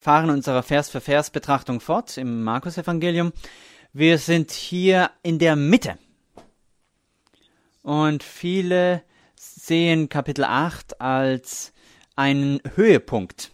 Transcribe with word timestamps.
fahren 0.00 0.30
unsere 0.30 0.62
Vers-für-Vers-Betrachtung 0.62 1.80
fort 1.80 2.16
im 2.16 2.42
Markus-Evangelium. 2.42 3.32
Wir 3.92 4.16
sind 4.16 4.50
hier 4.50 5.10
in 5.22 5.38
der 5.38 5.56
Mitte. 5.56 5.98
Und 7.82 8.22
viele 8.22 9.02
sehen 9.36 10.08
Kapitel 10.08 10.44
8 10.44 11.02
als 11.02 11.74
einen 12.16 12.60
Höhepunkt. 12.76 13.52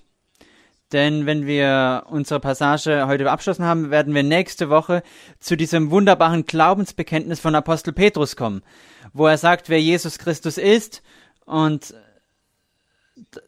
Denn 0.92 1.26
wenn 1.26 1.46
wir 1.46 2.04
unsere 2.10 2.38
Passage 2.38 3.08
heute 3.08 3.28
abgeschlossen 3.28 3.64
haben, 3.64 3.90
werden 3.90 4.14
wir 4.14 4.22
nächste 4.22 4.70
Woche 4.70 5.02
zu 5.40 5.56
diesem 5.56 5.90
wunderbaren 5.90 6.46
Glaubensbekenntnis 6.46 7.40
von 7.40 7.56
Apostel 7.56 7.92
Petrus 7.92 8.36
kommen, 8.36 8.62
wo 9.12 9.26
er 9.26 9.36
sagt, 9.36 9.68
wer 9.68 9.80
Jesus 9.80 10.18
Christus 10.18 10.58
ist 10.58 11.02
und 11.44 11.92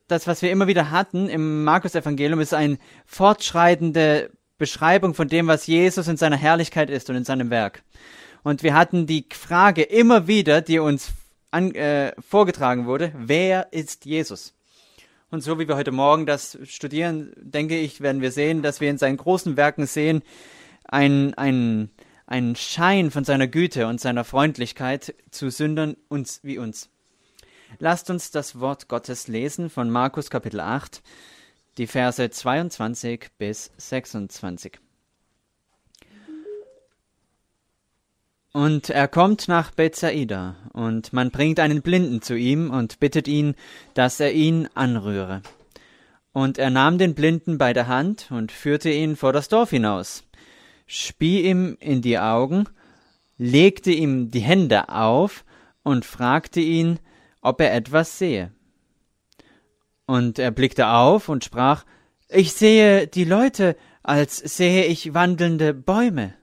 das, 0.07 0.27
was 0.27 0.43
wir 0.43 0.51
immer 0.51 0.67
wieder 0.67 0.91
hatten 0.91 1.29
im 1.29 1.65
Markus-Evangelium, 1.65 2.41
ist 2.41 2.55
eine 2.55 2.79
fortschreitende 3.07 4.31
Beschreibung 4.57 5.15
von 5.15 5.29
dem, 5.29 5.47
was 5.47 5.67
Jesus 5.67 6.09
in 6.09 6.17
seiner 6.17 6.37
Herrlichkeit 6.37 6.91
ist 6.91 7.09
und 7.11 7.17
in 7.17 7.25
seinem 7.25 7.51
Werk. 7.51 7.83
Und 8.43 8.63
wir 8.63 8.75
hatten 8.75 9.07
die 9.07 9.27
Frage 9.33 9.83
immer 9.83 10.27
wieder, 10.27 10.63
die 10.63 10.79
uns 10.79 11.13
an, 11.51 11.75
äh, 11.75 12.13
vorgetragen 12.21 12.87
wurde, 12.87 13.13
wer 13.17 13.73
ist 13.73 14.05
Jesus? 14.05 14.55
Und 15.31 15.43
so 15.43 15.59
wie 15.59 15.69
wir 15.69 15.77
heute 15.77 15.93
Morgen 15.93 16.25
das 16.25 16.59
studieren, 16.65 17.33
denke 17.37 17.79
ich, 17.79 18.01
werden 18.01 18.23
wir 18.23 18.33
sehen, 18.33 18.63
dass 18.63 18.81
wir 18.81 18.89
in 18.91 18.99
seinen 18.99 19.19
großen 19.19 19.57
Werken 19.57 19.87
sehen, 19.87 20.23
ein, 20.85 21.35
ein, 21.35 21.91
ein 22.27 22.57
Schein 22.57 23.11
von 23.11 23.25
seiner 23.25 23.47
Güte 23.47 23.87
und 23.87 24.01
seiner 24.01 24.25
Freundlichkeit 24.25 25.15
zu 25.31 25.51
Sündern 25.51 25.97
uns 26.09 26.41
wie 26.43 26.59
uns. 26.59 26.89
Lasst 27.79 28.11
uns 28.11 28.31
das 28.31 28.59
Wort 28.59 28.89
Gottes 28.89 29.29
lesen 29.29 29.71
von 29.71 29.91
Markus 29.91 30.31
Kapitel 30.31 30.61
8, 30.61 31.03
die 31.77 31.87
Verse 31.87 32.29
22 32.29 33.29
bis 33.39 33.71
26. 33.77 34.81
Und 38.53 38.91
er 38.91 39.07
kommt 39.07 39.47
nach 39.47 39.71
Bethsaida, 39.71 40.57
und 40.73 41.13
man 41.13 41.31
bringt 41.31 41.61
einen 41.61 41.83
Blinden 41.83 42.23
zu 42.23 42.35
ihm 42.35 42.71
und 42.71 42.99
bittet 42.99 43.29
ihn, 43.29 43.55
dass 43.95 44.19
er 44.19 44.33
ihn 44.33 44.69
anrühre. 44.75 45.43
Und 46.33 46.59
er 46.59 46.71
nahm 46.71 46.99
den 46.99 47.15
Blinden 47.15 47.59
bei 47.59 47.73
der 47.73 47.87
Hand 47.87 48.29
und 48.31 48.51
führte 48.51 48.91
ihn 48.91 49.15
vor 49.15 49.33
das 49.33 49.49
Dorf 49.49 49.71
hinaus, 49.71 50.25
spie 50.87 51.43
ihm 51.43 51.77
in 51.79 52.01
die 52.01 52.19
Augen, 52.19 52.65
legte 53.37 53.93
ihm 53.93 54.31
die 54.31 54.41
Hände 54.41 54.89
auf 54.89 55.45
und 55.83 56.05
fragte 56.05 56.61
ihn, 56.61 56.99
ob 57.49 57.63
er 57.63 57.75
etwas 57.75 58.19
sehe. 58.19 58.53
Und 60.07 60.39
er 60.39 60.51
blickte 60.51 60.89
auf 60.89 61.29
und 61.29 61.45
sprach, 61.45 61.85
Ich 62.29 62.53
sehe 62.53 63.07
die 63.07 63.25
Leute, 63.25 63.75
als 64.03 64.37
sehe 64.37 64.85
ich 64.85 65.15
wandelnde 65.15 65.73
Bäume. 65.73 66.35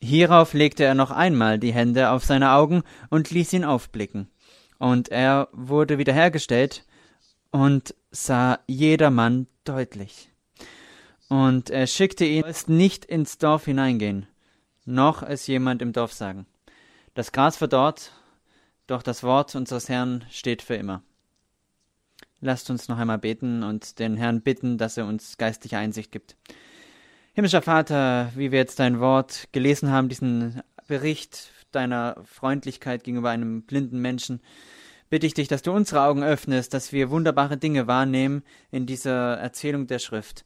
Hierauf 0.00 0.54
legte 0.54 0.84
er 0.84 0.94
noch 0.94 1.10
einmal 1.10 1.58
die 1.58 1.72
Hände 1.72 2.10
auf 2.10 2.24
seine 2.24 2.52
Augen 2.52 2.82
und 3.10 3.30
ließ 3.30 3.52
ihn 3.52 3.64
aufblicken. 3.64 4.30
Und 4.78 5.08
er 5.10 5.48
wurde 5.52 5.98
wiederhergestellt 5.98 6.86
und 7.50 7.94
sah 8.10 8.60
jedermann 8.66 9.46
deutlich. 9.64 10.30
Und 11.28 11.70
er 11.70 11.86
schickte 11.86 12.24
ihn, 12.24 12.44
nicht 12.68 13.04
ins 13.04 13.38
Dorf 13.38 13.66
hineingehen, 13.66 14.26
noch 14.84 15.22
es 15.22 15.46
jemand 15.46 15.82
im 15.82 15.92
Dorf 15.92 16.12
sagen. 16.12 16.46
Das 17.14 17.32
Gras 17.32 17.56
verdorrt 17.56 18.12
doch 18.90 19.02
das 19.02 19.22
Wort 19.22 19.54
unseres 19.54 19.88
Herrn 19.88 20.24
steht 20.30 20.62
für 20.62 20.74
immer. 20.74 21.02
Lasst 22.40 22.70
uns 22.70 22.88
noch 22.88 22.98
einmal 22.98 23.18
beten 23.18 23.62
und 23.62 23.98
den 23.98 24.16
Herrn 24.16 24.40
bitten, 24.40 24.78
dass 24.78 24.96
er 24.96 25.06
uns 25.06 25.36
geistliche 25.36 25.78
Einsicht 25.78 26.10
gibt. 26.10 26.36
Himmlischer 27.34 27.62
Vater, 27.62 28.32
wie 28.34 28.50
wir 28.50 28.58
jetzt 28.58 28.80
dein 28.80 28.98
Wort 28.98 29.48
gelesen 29.52 29.90
haben, 29.90 30.08
diesen 30.08 30.62
Bericht 30.88 31.50
deiner 31.70 32.16
Freundlichkeit 32.24 33.04
gegenüber 33.04 33.30
einem 33.30 33.62
blinden 33.62 34.00
Menschen, 34.00 34.40
bitte 35.08 35.26
ich 35.26 35.34
dich, 35.34 35.48
dass 35.48 35.62
du 35.62 35.72
unsere 35.72 36.02
Augen 36.02 36.24
öffnest, 36.24 36.74
dass 36.74 36.92
wir 36.92 37.10
wunderbare 37.10 37.56
Dinge 37.56 37.86
wahrnehmen 37.86 38.42
in 38.70 38.86
dieser 38.86 39.34
Erzählung 39.34 39.86
der 39.86 40.00
Schrift. 40.00 40.44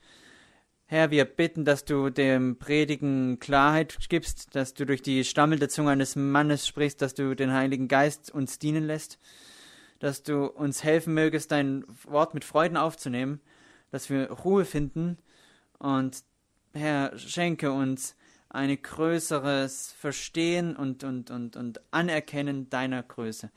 Herr, 0.95 1.11
wir 1.11 1.25
bitten, 1.25 1.65
dass 1.65 1.85
du 1.85 2.09
dem 2.09 2.57
Predigen 2.57 3.41
Klarheit 3.41 3.99
gibst, 4.09 4.55
dass 4.55 4.75
du 4.75 4.87
durch 4.87 5.03
die 5.03 5.25
stammelnde 5.25 5.67
Zunge 5.67 5.91
eines 5.91 6.15
Mannes 6.15 6.69
sprichst, 6.69 7.03
dass 7.03 7.15
du 7.15 7.35
den 7.35 7.53
Heiligen 7.53 7.89
Geist 7.89 8.31
uns 8.31 8.61
dienen 8.61 8.85
lässt, 8.85 9.19
dass 9.99 10.23
du 10.23 10.47
uns 10.47 10.85
helfen 10.85 11.13
mögest, 11.13 11.51
dein 11.51 11.85
Wort 12.05 12.33
mit 12.33 12.45
Freuden 12.45 12.77
aufzunehmen, 12.77 13.41
dass 13.91 14.09
wir 14.09 14.31
Ruhe 14.31 14.65
finden 14.65 15.19
und 15.81 16.23
Herr, 16.75 17.19
schenke 17.19 17.73
uns 17.73 18.15
ein 18.49 18.81
größeres 18.81 19.97
Verstehen 19.99 20.77
und, 20.77 21.03
und, 21.03 21.29
und, 21.33 21.57
und 21.57 21.81
Anerkennen 21.91 22.71
deiner 22.71 23.03
Größe. 23.03 23.51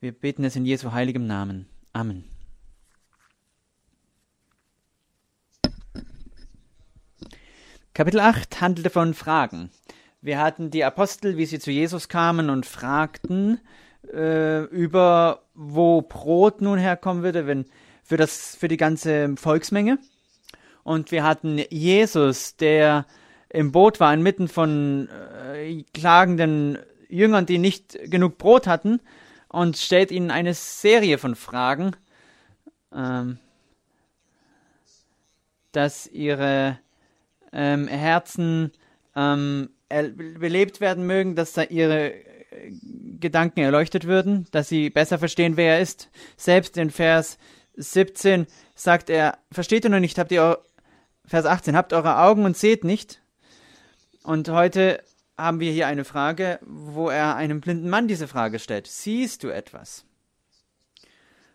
Wir 0.00 0.10
beten 0.10 0.42
es 0.42 0.56
in 0.56 0.66
Jesu 0.66 0.90
heiligem 0.90 1.28
Namen. 1.28 1.66
Amen. 1.92 2.24
Kapitel 7.96 8.20
8 8.20 8.60
handelte 8.60 8.90
von 8.90 9.14
Fragen. 9.14 9.70
Wir 10.20 10.38
hatten 10.38 10.70
die 10.70 10.84
Apostel, 10.84 11.38
wie 11.38 11.46
sie 11.46 11.58
zu 11.58 11.70
Jesus 11.70 12.10
kamen 12.10 12.50
und 12.50 12.66
fragten 12.66 13.58
äh, 14.12 14.64
über, 14.64 15.44
wo 15.54 16.02
Brot 16.02 16.60
nun 16.60 16.78
herkommen 16.78 17.22
würde, 17.22 17.46
wenn 17.46 17.64
für 18.04 18.18
das 18.18 18.54
für 18.54 18.68
die 18.68 18.76
ganze 18.76 19.34
Volksmenge. 19.38 19.98
Und 20.82 21.10
wir 21.10 21.24
hatten 21.24 21.58
Jesus, 21.70 22.56
der 22.56 23.06
im 23.48 23.72
Boot 23.72 23.98
war, 23.98 24.12
inmitten 24.12 24.48
von 24.48 25.08
äh, 25.54 25.82
klagenden 25.94 26.78
Jüngern, 27.08 27.46
die 27.46 27.56
nicht 27.56 27.98
genug 28.10 28.36
Brot 28.36 28.66
hatten, 28.66 29.00
und 29.48 29.78
stellt 29.78 30.10
ihnen 30.10 30.30
eine 30.30 30.52
Serie 30.52 31.16
von 31.16 31.34
Fragen, 31.34 31.96
ähm, 32.92 33.38
dass 35.72 36.06
ihre 36.06 36.78
ähm, 37.52 37.88
Herzen 37.88 38.72
ähm, 39.14 39.70
belebt 39.88 40.80
werden 40.80 41.06
mögen, 41.06 41.36
dass 41.36 41.52
da 41.52 41.62
ihre 41.62 42.12
äh, 42.12 42.72
Gedanken 43.18 43.60
erleuchtet 43.60 44.06
würden, 44.06 44.46
dass 44.50 44.68
sie 44.68 44.90
besser 44.90 45.18
verstehen, 45.18 45.56
wer 45.56 45.76
er 45.76 45.80
ist. 45.80 46.10
Selbst 46.36 46.76
in 46.76 46.90
Vers 46.90 47.38
17 47.76 48.46
sagt 48.74 49.10
er, 49.10 49.38
versteht 49.52 49.84
ihr 49.84 49.90
noch 49.90 50.00
nicht, 50.00 50.18
habt 50.18 50.32
ihr, 50.32 50.58
Vers 51.24 51.46
18, 51.46 51.76
habt 51.76 51.92
eure 51.92 52.18
Augen 52.18 52.44
und 52.44 52.56
seht 52.56 52.84
nicht. 52.84 53.20
Und 54.22 54.48
heute 54.48 55.02
haben 55.38 55.60
wir 55.60 55.72
hier 55.72 55.86
eine 55.86 56.04
Frage, 56.04 56.58
wo 56.62 57.08
er 57.08 57.36
einem 57.36 57.60
blinden 57.60 57.88
Mann 57.88 58.08
diese 58.08 58.28
Frage 58.28 58.58
stellt. 58.58 58.86
Siehst 58.86 59.42
du 59.42 59.48
etwas? 59.48 60.04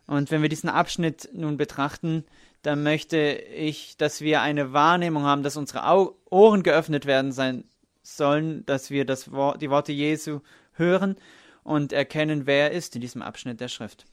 Und 0.07 0.29
wenn 0.31 0.41
wir 0.41 0.49
diesen 0.49 0.69
Abschnitt 0.69 1.29
nun 1.33 1.57
betrachten, 1.57 2.25
dann 2.61 2.83
möchte 2.83 3.17
ich, 3.17 3.97
dass 3.97 4.21
wir 4.21 4.41
eine 4.41 4.73
Wahrnehmung 4.73 5.23
haben, 5.23 5.43
dass 5.43 5.57
unsere 5.57 5.87
Au 5.87 6.15
Ohren 6.29 6.63
geöffnet 6.63 7.05
werden 7.05 7.31
sein 7.31 7.65
sollen, 8.03 8.65
dass 8.65 8.89
wir 8.89 9.05
das 9.05 9.31
Wort, 9.31 9.61
die 9.61 9.69
Worte 9.69 9.91
Jesu 9.91 10.41
hören 10.73 11.17
und 11.63 11.93
erkennen, 11.93 12.45
wer 12.45 12.69
er 12.69 12.71
ist 12.71 12.95
in 12.95 13.01
diesem 13.01 13.21
Abschnitt 13.21 13.59
der 13.59 13.67
Schrift. 13.67 14.05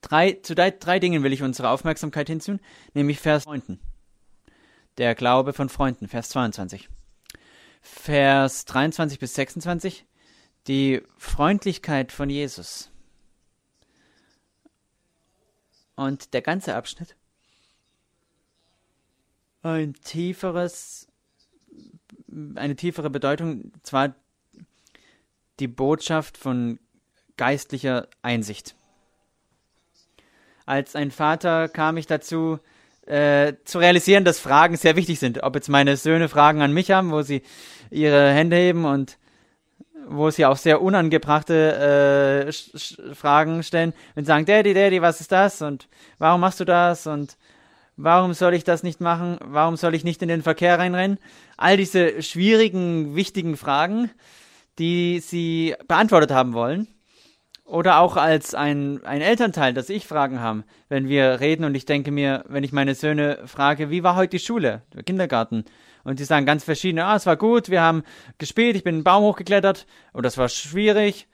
Drei, 0.00 0.32
zu 0.42 0.54
drei, 0.54 0.70
drei 0.70 0.98
Dingen 0.98 1.22
will 1.22 1.32
ich 1.32 1.42
unsere 1.42 1.70
Aufmerksamkeit 1.70 2.28
hinziehen, 2.28 2.60
nämlich 2.94 3.18
Vers 3.18 3.46
9. 3.46 3.80
Der 4.98 5.14
Glaube 5.14 5.52
von 5.52 5.68
Freunden, 5.68 6.08
Vers 6.08 6.28
22. 6.30 6.88
Vers 7.82 8.64
23 8.66 9.18
bis 9.18 9.34
26, 9.34 10.06
die 10.66 11.02
Freundlichkeit 11.16 12.12
von 12.12 12.30
Jesus. 12.30 12.90
Und 15.96 16.34
der 16.34 16.42
ganze 16.42 16.74
Abschnitt 16.74 17.16
ein 19.62 19.94
tieferes, 19.94 21.08
eine 22.54 22.76
tiefere 22.76 23.10
Bedeutung, 23.10 23.72
zwar 23.82 24.14
die 25.58 25.68
Botschaft 25.68 26.36
von 26.36 26.78
geistlicher 27.36 28.08
Einsicht. 28.22 28.74
Als 30.64 30.96
ein 30.96 31.10
Vater 31.10 31.68
kam 31.68 31.96
ich 31.96 32.06
dazu, 32.06 32.58
äh, 33.06 33.54
zu 33.64 33.78
realisieren, 33.78 34.24
dass 34.24 34.40
Fragen 34.40 34.76
sehr 34.76 34.96
wichtig 34.96 35.18
sind. 35.18 35.42
Ob 35.42 35.54
jetzt 35.54 35.68
meine 35.68 35.96
Söhne 35.96 36.28
Fragen 36.28 36.60
an 36.60 36.72
mich 36.72 36.90
haben, 36.90 37.12
wo 37.12 37.22
sie 37.22 37.42
ihre 37.90 38.32
Hände 38.32 38.56
heben 38.56 38.84
und 38.84 39.18
wo 40.08 40.30
sie 40.30 40.46
auch 40.46 40.56
sehr 40.56 40.82
unangebrachte 40.82 42.48
äh, 42.48 43.14
Fragen 43.14 43.62
stellen 43.62 43.92
und 44.14 44.26
sagen, 44.26 44.46
Daddy, 44.46 44.74
Daddy, 44.74 45.02
was 45.02 45.20
ist 45.20 45.32
das? 45.32 45.62
Und 45.62 45.88
warum 46.18 46.40
machst 46.40 46.60
du 46.60 46.64
das? 46.64 47.06
Und 47.06 47.36
warum 47.96 48.32
soll 48.32 48.54
ich 48.54 48.64
das 48.64 48.82
nicht 48.82 49.00
machen? 49.00 49.38
Warum 49.44 49.76
soll 49.76 49.94
ich 49.94 50.04
nicht 50.04 50.22
in 50.22 50.28
den 50.28 50.42
Verkehr 50.42 50.78
reinrennen? 50.78 51.18
All 51.56 51.76
diese 51.76 52.22
schwierigen, 52.22 53.16
wichtigen 53.16 53.56
Fragen, 53.56 54.10
die 54.78 55.20
sie 55.20 55.74
beantwortet 55.88 56.30
haben 56.30 56.52
wollen. 56.52 56.86
Oder 57.64 57.98
auch 57.98 58.16
als 58.16 58.54
ein, 58.54 59.04
ein 59.04 59.20
Elternteil, 59.20 59.74
dass 59.74 59.88
ich 59.88 60.06
Fragen 60.06 60.40
habe, 60.40 60.62
wenn 60.88 61.08
wir 61.08 61.40
reden 61.40 61.64
und 61.64 61.74
ich 61.74 61.84
denke 61.84 62.12
mir, 62.12 62.44
wenn 62.46 62.62
ich 62.62 62.72
meine 62.72 62.94
Söhne 62.94 63.40
frage, 63.46 63.90
wie 63.90 64.04
war 64.04 64.14
heute 64.14 64.36
die 64.36 64.38
Schule, 64.38 64.82
der 64.94 65.02
Kindergarten? 65.02 65.64
Und 66.06 66.20
die 66.20 66.24
sagen 66.24 66.46
ganz 66.46 66.62
verschiedene, 66.62 67.04
ah, 67.04 67.16
es 67.16 67.26
war 67.26 67.36
gut, 67.36 67.68
wir 67.68 67.82
haben 67.82 68.04
gespielt, 68.38 68.76
ich 68.76 68.84
bin 68.84 68.94
einen 68.94 69.04
Baum 69.04 69.24
hochgeklettert, 69.24 69.86
oder 70.14 70.28
es 70.28 70.38
war 70.38 70.48
schwierig. 70.48 71.26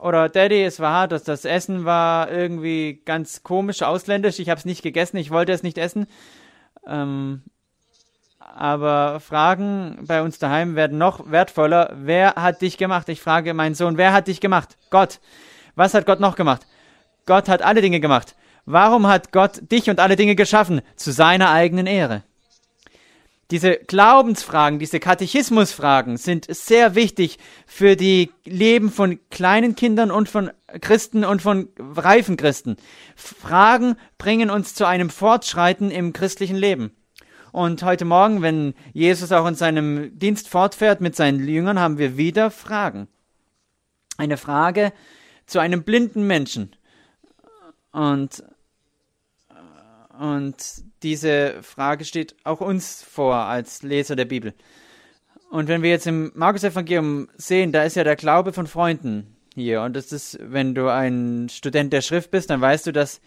Oder 0.00 0.30
Daddy, 0.30 0.64
es 0.64 0.80
war 0.80 0.94
hart, 0.94 1.12
dass 1.12 1.24
das 1.24 1.44
Essen 1.44 1.84
war 1.84 2.32
irgendwie 2.32 3.02
ganz 3.04 3.42
komisch, 3.42 3.82
ausländisch, 3.82 4.38
ich 4.38 4.48
habe 4.48 4.58
es 4.58 4.64
nicht 4.64 4.80
gegessen, 4.80 5.18
ich 5.18 5.30
wollte 5.30 5.52
es 5.52 5.62
nicht 5.62 5.76
essen. 5.76 6.06
Ähm, 6.86 7.42
aber 8.38 9.20
Fragen 9.20 9.98
bei 10.06 10.22
uns 10.22 10.38
daheim 10.38 10.74
werden 10.74 10.96
noch 10.96 11.30
wertvoller. 11.30 11.92
Wer 11.94 12.36
hat 12.36 12.62
dich 12.62 12.78
gemacht? 12.78 13.10
Ich 13.10 13.20
frage 13.20 13.52
meinen 13.52 13.74
Sohn, 13.74 13.98
wer 13.98 14.14
hat 14.14 14.28
dich 14.28 14.40
gemacht? 14.40 14.78
Gott. 14.88 15.20
Was 15.74 15.92
hat 15.92 16.06
Gott 16.06 16.20
noch 16.20 16.36
gemacht? 16.36 16.66
Gott 17.26 17.50
hat 17.50 17.60
alle 17.60 17.82
Dinge 17.82 18.00
gemacht. 18.00 18.34
Warum 18.64 19.06
hat 19.06 19.30
Gott 19.30 19.70
dich 19.70 19.90
und 19.90 20.00
alle 20.00 20.16
Dinge 20.16 20.36
geschaffen? 20.36 20.80
Zu 20.96 21.12
seiner 21.12 21.50
eigenen 21.50 21.86
Ehre. 21.86 22.22
Diese 23.50 23.78
Glaubensfragen, 23.78 24.78
diese 24.78 25.00
Katechismusfragen 25.00 26.16
sind 26.18 26.46
sehr 26.48 26.94
wichtig 26.94 27.38
für 27.66 27.96
die 27.96 28.30
Leben 28.44 28.90
von 28.90 29.18
kleinen 29.30 29.74
Kindern 29.74 30.12
und 30.12 30.28
von 30.28 30.52
Christen 30.80 31.24
und 31.24 31.42
von 31.42 31.68
reifen 31.78 32.36
Christen. 32.36 32.76
Fragen 33.16 33.96
bringen 34.18 34.50
uns 34.50 34.74
zu 34.74 34.86
einem 34.86 35.10
Fortschreiten 35.10 35.90
im 35.90 36.12
christlichen 36.12 36.56
Leben. 36.56 36.92
Und 37.50 37.82
heute 37.82 38.04
Morgen, 38.04 38.42
wenn 38.42 38.74
Jesus 38.92 39.32
auch 39.32 39.46
in 39.46 39.56
seinem 39.56 40.16
Dienst 40.16 40.48
fortfährt 40.48 41.00
mit 41.00 41.16
seinen 41.16 41.44
Jüngern, 41.46 41.80
haben 41.80 41.98
wir 41.98 42.16
wieder 42.16 42.52
Fragen. 42.52 43.08
Eine 44.16 44.36
Frage 44.36 44.92
zu 45.46 45.58
einem 45.58 45.82
blinden 45.82 46.24
Menschen. 46.28 46.76
Und, 47.90 48.44
und 50.16 50.84
diese 51.02 51.62
Frage 51.62 52.04
steht 52.04 52.36
auch 52.44 52.60
uns 52.60 53.02
vor 53.02 53.36
als 53.36 53.82
Leser 53.82 54.16
der 54.16 54.24
Bibel. 54.24 54.54
Und 55.50 55.68
wenn 55.68 55.82
wir 55.82 55.90
jetzt 55.90 56.06
im 56.06 56.30
Markus-Evangelium 56.34 57.28
sehen, 57.36 57.72
da 57.72 57.82
ist 57.82 57.96
ja 57.96 58.04
der 58.04 58.16
Glaube 58.16 58.52
von 58.52 58.66
Freunden 58.66 59.36
hier. 59.54 59.82
Und 59.82 59.96
das 59.96 60.12
ist, 60.12 60.38
wenn 60.40 60.74
du 60.74 60.88
ein 60.88 61.48
Student 61.50 61.92
der 61.92 62.02
Schrift 62.02 62.30
bist, 62.30 62.50
dann 62.50 62.60
weißt 62.60 62.86
du, 62.86 62.92
dass 62.92 63.20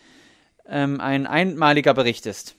ähm, 0.65 1.01
ein 1.01 1.27
einmaliger 1.27 1.93
Bericht 1.93 2.25
ist. 2.25 2.55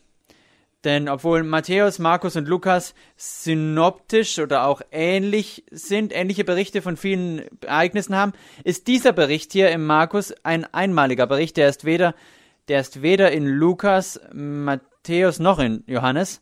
Denn 0.85 1.09
obwohl 1.09 1.45
Matthäus, 1.45 1.99
Markus 1.99 2.37
und 2.37 2.47
Lukas 2.47 2.95
synoptisch 3.17 4.39
oder 4.39 4.67
auch 4.67 4.83
ähnlich 4.93 5.65
sind, 5.71 6.15
ähnliche 6.15 6.45
Berichte 6.45 6.83
von 6.83 6.99
vielen 6.99 7.43
Ereignissen 7.63 8.15
haben, 8.15 8.35
ist 8.65 8.87
dieser 8.87 9.13
Bericht 9.13 9.53
hier 9.53 9.71
im 9.71 9.87
Markus 9.87 10.35
ein 10.43 10.67
einmaliger 10.75 11.27
Bericht. 11.27 11.57
Der 11.57 11.71
ist 11.71 11.87
weder, 11.87 12.15
der 12.69 12.81
ist 12.81 13.01
weder 13.01 13.33
in 13.33 13.47
Lukas, 13.47 14.21
Matthäus 14.35 14.94
noch 15.39 15.59
in 15.59 15.85
Johannes. 15.87 16.41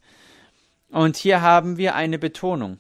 Und 0.91 1.17
hier 1.17 1.41
haben 1.41 1.79
wir 1.79 1.95
eine 1.95 2.19
Betonung. 2.19 2.79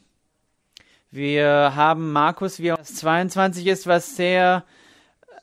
Wir 1.11 1.73
haben 1.75 2.13
Markus, 2.13 2.59
wie 2.59 2.69
es 2.69 2.95
22 2.97 3.67
ist, 3.67 3.87
was 3.87 4.17
sehr, 4.17 4.65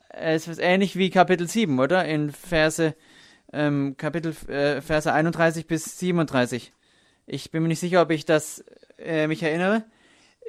es 0.08 0.48
ist 0.48 0.60
ähnlich 0.60 0.96
wie 0.96 1.10
Kapitel 1.10 1.48
7, 1.48 1.78
oder? 1.78 2.04
In 2.04 2.30
Verse 2.30 2.94
ähm, 3.52 3.96
Kapitel 3.96 4.34
äh, 4.48 4.80
Verse 4.80 5.12
31 5.12 5.66
bis 5.66 5.98
37. 5.98 6.72
Ich 7.26 7.50
bin 7.50 7.62
mir 7.62 7.68
nicht 7.68 7.80
sicher, 7.80 8.02
ob 8.02 8.10
ich 8.10 8.24
das 8.24 8.64
äh, 8.98 9.26
mich 9.26 9.42
erinnere. 9.42 9.84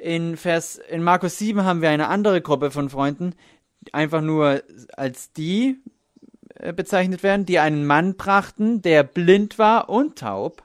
In 0.00 0.36
Vers 0.36 0.76
in 0.76 1.02
Markus 1.02 1.38
7 1.38 1.64
haben 1.64 1.82
wir 1.82 1.90
eine 1.90 2.08
andere 2.08 2.40
Gruppe 2.40 2.70
von 2.70 2.90
Freunden, 2.90 3.34
einfach 3.92 4.20
nur 4.20 4.62
als 4.96 5.32
die 5.32 5.76
äh, 5.76 6.01
bezeichnet 6.72 7.22
werden, 7.22 7.46
die 7.46 7.58
einen 7.58 7.86
Mann 7.86 8.16
brachten, 8.16 8.82
der 8.82 9.02
blind 9.02 9.58
war 9.58 9.88
und 9.88 10.18
taub. 10.18 10.62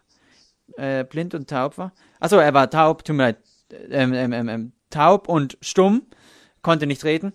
Äh, 0.76 1.06
blind 1.06 1.34
und 1.34 1.50
taub 1.50 1.78
war. 1.78 1.94
Achso, 2.20 2.38
er 2.38 2.54
war 2.54 2.70
taub, 2.70 3.04
tut 3.04 3.16
mir 3.16 3.24
leid. 3.24 3.38
Ähm, 3.90 4.14
ähm, 4.14 4.32
ähm, 4.34 4.50
ähm, 4.50 4.72
taub 4.90 5.28
und 5.28 5.58
stumm, 5.62 6.04
konnte 6.62 6.88
nicht 6.88 7.04
reden. 7.04 7.34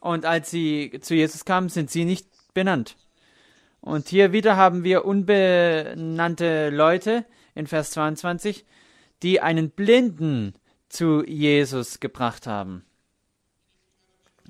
Und 0.00 0.24
als 0.24 0.50
sie 0.50 0.98
zu 1.00 1.14
Jesus 1.14 1.44
kamen, 1.44 1.68
sind 1.68 1.90
sie 1.90 2.04
nicht 2.04 2.28
benannt. 2.54 2.96
Und 3.80 4.08
hier 4.08 4.32
wieder 4.32 4.56
haben 4.56 4.84
wir 4.84 5.04
unbenannte 5.04 6.70
Leute 6.70 7.24
in 7.54 7.66
Vers 7.66 7.92
22, 7.92 8.66
die 9.22 9.40
einen 9.40 9.70
Blinden 9.70 10.54
zu 10.88 11.24
Jesus 11.24 12.00
gebracht 12.00 12.46
haben. 12.46 12.84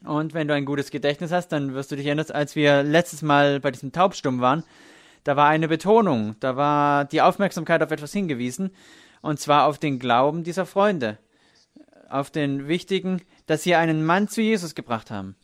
Und 0.04 0.34
wenn 0.34 0.48
du 0.48 0.54
ein 0.54 0.64
gutes 0.64 0.90
Gedächtnis 0.90 1.32
hast, 1.32 1.48
dann 1.48 1.75
wirst 1.75 1.90
du 1.90 1.96
dich 1.96 2.06
erinnern, 2.06 2.26
als 2.31 2.56
wir 2.56 2.82
letztes 2.82 3.22
Mal 3.22 3.60
bei 3.60 3.70
diesem 3.70 3.93
Taubstumm 3.93 4.40
waren, 4.40 4.64
da 5.25 5.37
war 5.37 5.48
eine 5.48 5.69
Betonung, 5.69 6.37
da 6.40 6.56
war 6.56 7.04
die 7.04 7.22
Aufmerksamkeit 7.22 7.82
auf 7.82 7.90
etwas 7.90 8.12
hingewiesen, 8.12 8.70
und 9.22 9.40
zwar 9.40 9.66
auf 9.66 9.78
den 9.78 9.98
Glauben 9.98 10.44
dieser 10.44 10.66
Freunde, 10.66 11.19
auf 12.08 12.31
den 12.31 12.69
wichtigen, 12.69 13.22
dass 13.46 13.64
sie 13.64 13.75
einen 13.75 14.04
Mann 14.04 14.28
zu 14.28 14.40
Jesus 14.40 14.75
gebracht 14.76 15.10
haben, 15.10 15.34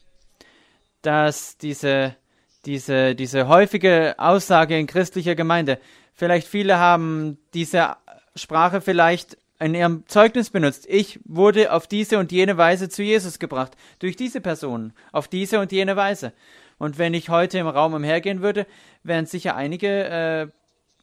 dass 1.03 1.57
diese 1.59 2.17
diese, 2.65 3.15
diese 3.15 3.49
häufige 3.49 4.15
Aussage 4.19 4.79
in 4.79 4.87
christlicher 4.87 5.35
Gemeinde. 5.35 5.79
Vielleicht 6.15 6.47
viele 6.47 6.79
haben 6.79 7.39
diese 7.55 7.97
Sprache 8.37 8.81
vielleicht 8.81 9.37
in 9.63 9.75
ihrem 9.75 10.05
Zeugnis 10.07 10.51
benutzt. 10.51 10.87
Ich 10.89 11.21
wurde 11.25 11.73
auf 11.73 11.87
diese 11.87 12.19
und 12.19 12.33
jene 12.33 12.57
Weise 12.57 12.89
zu 12.89 13.03
Jesus 13.03 13.39
gebracht. 13.39 13.77
Durch 13.99 14.17
diese 14.17 14.41
Person. 14.41 14.93
Auf 15.13 15.29
diese 15.29 15.61
und 15.61 15.73
jene 15.73 15.97
Weise. 15.97 16.33
Und 16.79 16.99
wenn 16.99 17.15
ich 17.15 17.29
heute 17.29 17.59
im 17.59 17.69
Raum 17.69 17.95
umhergehen 17.95 18.43
würde, 18.43 18.67
wären 19.05 19.27
sicher 19.27 19.55
einige 19.55 19.89
äh, 19.89 20.47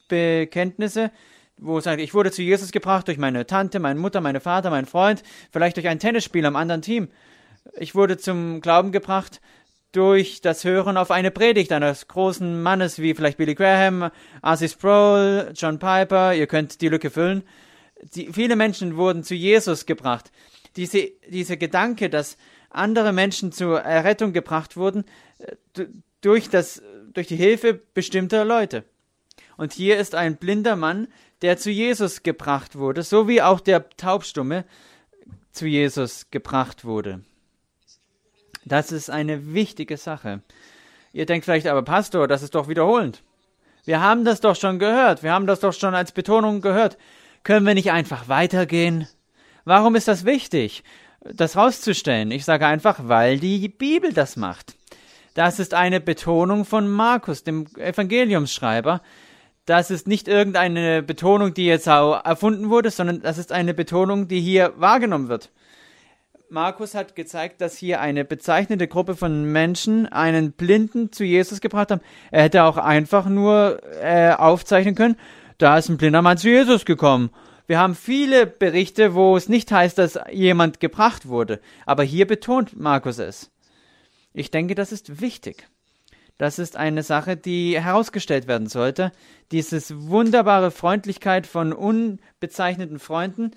Bekenntnisse, 0.10 1.12
wo 1.58 1.80
sagt, 1.80 2.02
ich 2.02 2.14
wurde 2.14 2.32
zu 2.32 2.42
Jesus 2.42 2.72
gebracht 2.72 3.08
durch 3.08 3.18
meine 3.18 3.46
Tante, 3.46 3.80
meine 3.80 4.00
Mutter, 4.00 4.22
meine 4.22 4.40
Vater, 4.40 4.70
mein 4.70 4.86
Freund, 4.86 5.24
vielleicht 5.52 5.78
durch 5.78 5.88
ein 5.88 6.00
Tennisspiel 6.00 6.46
am 6.46 6.56
anderen 6.56 6.82
Team. 6.82 7.10
Ich 7.78 7.96
wurde 7.96 8.18
zum 8.18 8.62
Glauben 8.62 8.92
gebracht 8.92 9.42
durch 9.92 10.42
das 10.42 10.64
Hören 10.64 10.98
auf 10.98 11.12
eine 11.12 11.32
Predigt 11.32 11.72
eines 11.72 12.08
großen 12.08 12.62
Mannes 12.62 13.00
wie 13.00 13.14
vielleicht 13.14 13.38
Billy 13.38 13.56
Graham, 13.56 14.12
Arcee 14.42 14.68
Sproul, 14.68 15.52
John 15.56 15.80
Piper, 15.80 16.34
ihr 16.34 16.48
könnt 16.48 16.82
die 16.82 16.90
Lücke 16.90 17.10
füllen. 17.10 17.44
Die, 18.16 18.32
viele 18.32 18.56
Menschen 18.56 18.96
wurden 18.96 19.24
zu 19.24 19.36
Jesus 19.36 19.86
gebracht. 19.86 20.32
Diese, 20.76 21.12
dieser 21.28 21.58
Gedanke, 21.58 22.10
dass 22.10 22.38
andere 22.70 23.14
Menschen 23.14 23.52
zur 23.52 23.82
Errettung 23.82 24.34
gebracht 24.34 24.78
wurden, 24.78 25.06
äh, 25.40 25.86
durch, 26.22 26.50
das, 26.50 26.82
durch 27.14 27.28
die 27.28 27.36
Hilfe 27.36 27.74
bestimmter 27.74 28.46
Leute. 28.46 28.84
Und 29.58 29.74
hier 29.74 29.98
ist 29.98 30.16
ein 30.16 30.38
blinder 30.38 30.76
Mann, 30.76 31.08
der 31.42 31.58
zu 31.58 31.72
Jesus 31.72 32.24
gebracht 32.24 32.78
wurde, 32.78 33.04
so 33.04 33.28
wie 33.28 33.42
auch 33.42 33.60
der 33.60 33.90
Taubstumme 33.90 34.66
zu 35.52 35.66
Jesus 35.66 36.28
gebracht 36.32 36.86
wurde. 36.86 37.22
Das 38.66 38.92
ist 38.92 39.10
eine 39.10 39.54
wichtige 39.54 39.98
Sache. 39.98 40.42
Ihr 41.12 41.26
denkt 41.26 41.46
vielleicht, 41.46 41.68
aber 41.68 41.82
Pastor, 41.82 42.28
das 42.28 42.44
ist 42.44 42.56
doch 42.56 42.68
wiederholend. 42.68 43.24
Wir 43.86 44.02
haben 44.02 44.26
das 44.26 44.42
doch 44.42 44.56
schon 44.56 44.78
gehört. 44.78 45.24
Wir 45.24 45.34
haben 45.34 45.48
das 45.48 45.62
doch 45.62 45.74
schon 45.74 45.96
als 45.96 46.12
Betonung 46.12 46.62
gehört. 46.62 46.98
Können 47.44 47.66
wir 47.66 47.74
nicht 47.74 47.92
einfach 47.92 48.28
weitergehen? 48.28 49.08
Warum 49.66 49.96
ist 49.96 50.08
das 50.08 50.26
wichtig, 50.26 50.84
das 51.22 51.56
rauszustellen? 51.56 52.32
Ich 52.32 52.46
sage 52.46 52.66
einfach, 52.66 53.00
weil 53.04 53.40
die 53.40 53.68
Bibel 53.70 54.14
das 54.14 54.36
macht. 54.36 54.76
Das 55.34 55.60
ist 55.60 55.74
eine 55.74 56.00
Betonung 56.00 56.66
von 56.66 56.90
Markus, 56.90 57.44
dem 57.44 57.68
Evangeliumsschreiber. 57.78 59.02
Das 59.66 59.92
ist 59.92 60.08
nicht 60.08 60.28
irgendeine 60.28 61.04
Betonung, 61.04 61.54
die 61.54 61.66
jetzt 61.66 61.88
erfunden 61.88 62.70
wurde, 62.70 62.90
sondern 62.90 63.22
das 63.22 63.38
ist 63.38 63.52
eine 63.52 63.74
Betonung, 63.74 64.28
die 64.28 64.42
hier 64.42 64.74
wahrgenommen 64.78 65.30
wird. 65.30 65.52
Markus 66.50 66.96
hat 66.96 67.16
gezeigt, 67.16 67.62
dass 67.62 67.78
hier 67.78 68.02
eine 68.02 68.26
bezeichnete 68.26 68.88
Gruppe 68.88 69.16
von 69.16 69.52
Menschen 69.52 70.08
einen 70.08 70.52
Blinden 70.52 71.12
zu 71.12 71.24
Jesus 71.24 71.62
gebracht 71.62 71.92
haben. 71.92 72.02
Er 72.32 72.44
hätte 72.44 72.64
auch 72.64 72.78
einfach 72.78 73.28
nur 73.28 73.80
äh, 74.02 74.32
aufzeichnen 74.32 74.96
können, 74.96 75.16
da 75.60 75.78
ist 75.78 75.90
ein 75.90 75.98
blinder 75.98 76.22
Mann 76.22 76.38
zu 76.38 76.50
Jesus 76.50 76.86
gekommen. 76.86 77.30
Wir 77.68 77.80
haben 77.80 77.94
viele 77.94 78.48
Berichte, 78.48 79.14
wo 79.14 79.38
es 79.38 79.48
nicht 79.48 79.72
heißt, 79.72 79.98
dass 79.98 80.18
jemand 80.32 80.80
gebracht 80.80 81.28
wurde. 81.28 81.60
Aber 81.86 82.02
hier 82.02 82.26
betont 82.26 82.80
Markus 82.80 83.20
es. 83.20 83.52
Ich 84.34 84.50
denke, 84.50 84.74
das 84.74 84.92
ist 84.92 85.22
wichtig. 85.22 85.68
Das 86.40 86.58
ist 86.58 86.78
eine 86.78 87.04
Sache, 87.04 87.36
die 87.36 87.80
herausgestellt 87.80 88.48
werden 88.48 88.68
sollte. 88.68 89.12
Dieses 89.52 89.94
wunderbare 90.08 90.72
Freundlichkeit 90.72 91.46
von 91.46 91.74
unbezeichneten 91.74 92.98
Freunden, 92.98 93.52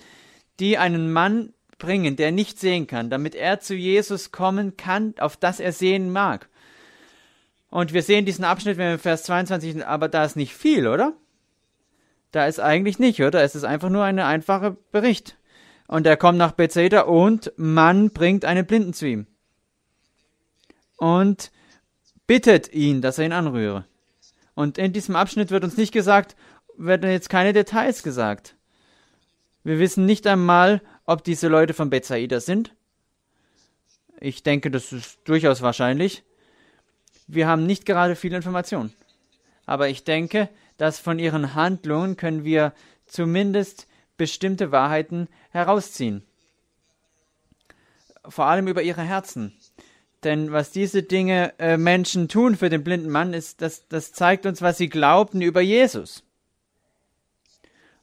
die 0.58 0.76
einen 0.78 1.12
Mann 1.12 1.54
bringen, 1.78 2.16
der 2.16 2.32
nicht 2.32 2.58
sehen 2.58 2.88
kann, 2.88 3.10
damit 3.10 3.36
er 3.36 3.60
zu 3.60 3.74
Jesus 3.74 4.32
kommen 4.32 4.76
kann, 4.76 5.14
auf 5.18 5.36
das 5.36 5.60
er 5.60 5.72
sehen 5.72 6.10
mag. 6.10 6.48
Und 7.70 7.92
wir 7.92 8.02
sehen 8.02 8.26
diesen 8.26 8.44
Abschnitt, 8.44 8.76
wenn 8.76 8.90
wir 8.90 8.98
Vers 8.98 9.22
22, 9.22 9.86
aber 9.86 10.08
da 10.08 10.24
ist 10.24 10.36
nicht 10.36 10.52
viel, 10.52 10.88
oder? 10.88 11.14
Da 12.32 12.46
ist 12.46 12.60
eigentlich 12.60 12.98
nicht, 12.98 13.22
oder? 13.22 13.42
Es 13.42 13.54
ist 13.54 13.64
einfach 13.64 13.88
nur 13.88 14.04
ein 14.04 14.18
einfacher 14.18 14.76
Bericht. 14.90 15.36
Und 15.86 16.06
er 16.06 16.16
kommt 16.16 16.38
nach 16.38 16.52
Bethsaida 16.52 17.02
und 17.02 17.52
man 17.56 18.10
bringt 18.10 18.44
einen 18.44 18.66
Blinden 18.66 18.94
zu 18.94 19.06
ihm. 19.06 19.26
und 21.02 21.50
bittet 22.28 22.72
ihn, 22.72 23.02
dass 23.02 23.18
er 23.18 23.24
ihn 23.26 23.32
anrühre. 23.32 23.84
Und 24.54 24.78
in 24.78 24.92
diesem 24.92 25.16
Abschnitt 25.16 25.50
wird 25.50 25.64
uns 25.64 25.76
nicht 25.76 25.92
gesagt, 25.92 26.36
werden 26.78 27.10
jetzt 27.10 27.28
keine 27.28 27.52
Details 27.52 28.04
gesagt. 28.04 28.54
Wir 29.64 29.80
wissen 29.80 30.06
nicht 30.06 30.28
einmal, 30.28 30.80
ob 31.04 31.24
diese 31.24 31.48
Leute 31.48 31.74
von 31.74 31.90
Bethsaida 31.90 32.38
sind. 32.38 32.72
Ich 34.20 34.44
denke, 34.44 34.70
das 34.70 34.92
ist 34.92 35.18
durchaus 35.24 35.60
wahrscheinlich. 35.60 36.22
Wir 37.26 37.48
haben 37.48 37.66
nicht 37.66 37.84
gerade 37.84 38.14
viel 38.14 38.32
Information. 38.32 38.92
Aber 39.66 39.88
ich 39.88 40.04
denke, 40.04 40.48
dass 40.82 40.98
von 40.98 41.20
ihren 41.20 41.54
Handlungen 41.54 42.16
können 42.16 42.42
wir 42.42 42.72
zumindest 43.06 43.86
bestimmte 44.16 44.72
Wahrheiten 44.72 45.28
herausziehen. 45.50 46.24
Vor 48.28 48.46
allem 48.46 48.66
über 48.66 48.82
ihre 48.82 49.02
Herzen. 49.02 49.56
Denn 50.24 50.50
was 50.50 50.72
diese 50.72 51.04
Dinge 51.04 51.52
äh, 51.60 51.76
Menschen 51.76 52.26
tun 52.26 52.56
für 52.56 52.68
den 52.68 52.82
blinden 52.82 53.10
Mann, 53.10 53.32
ist, 53.32 53.62
das, 53.62 53.86
das 53.86 54.12
zeigt 54.12 54.44
uns, 54.44 54.60
was 54.60 54.76
sie 54.76 54.88
glaubten 54.88 55.40
über 55.40 55.60
Jesus. 55.60 56.24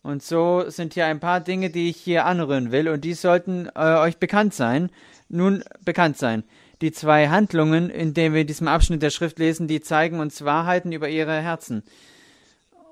Und 0.02 0.24
so 0.24 0.64
sind 0.70 0.94
hier 0.94 1.06
ein 1.06 1.20
paar 1.20 1.42
Dinge, 1.42 1.72
die 1.72 1.90
ich 1.90 1.98
hier 1.98 2.26
anrühren 2.26 2.72
will, 2.72 2.88
und 2.88 3.04
die 3.04 3.14
sollten 3.14 3.68
äh, 3.76 3.98
euch 3.98 4.20
bekannt 4.20 4.54
sein. 4.54 4.90
Nun 5.28 5.66
bekannt 5.84 6.18
sein. 6.18 6.46
Die 6.80 6.94
zwei 6.94 7.28
Handlungen, 7.28 7.90
in 7.90 8.14
denen 8.14 8.34
wir 8.34 8.42
in 8.42 8.48
diesem 8.48 8.70
Abschnitt 8.70 9.02
der 9.02 9.10
Schrift 9.10 9.38
lesen, 9.38 9.68
die 9.68 9.82
zeigen 9.82 10.22
uns 10.22 10.46
Wahrheiten 10.46 10.94
über 10.94 11.10
ihre 11.10 11.42
Herzen. 11.42 11.84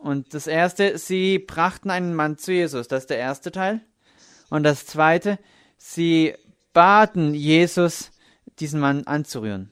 Und 0.01 0.33
das 0.33 0.47
erste, 0.47 0.97
sie 0.97 1.39
brachten 1.39 1.89
einen 1.89 2.13
Mann 2.13 2.37
zu 2.37 2.53
Jesus. 2.53 2.87
Das 2.87 3.03
ist 3.03 3.09
der 3.09 3.17
erste 3.17 3.51
Teil. 3.51 3.81
Und 4.49 4.63
das 4.63 4.85
zweite, 4.85 5.39
sie 5.77 6.35
baten 6.73 7.33
Jesus, 7.33 8.11
diesen 8.59 8.79
Mann 8.79 9.05
anzurühren. 9.05 9.71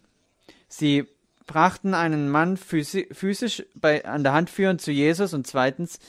Sie 0.68 1.08
brachten 1.48 1.94
einen 1.94 2.30
Mann 2.30 2.58
physisch 2.58 3.64
bei, 3.76 4.04
an 4.06 4.24
der 4.24 4.34
Hand 4.34 4.50
führen 4.50 4.80
zu 4.80 4.92
Jesus 4.92 5.34
und 5.34 5.46
zweitens, 5.46 6.00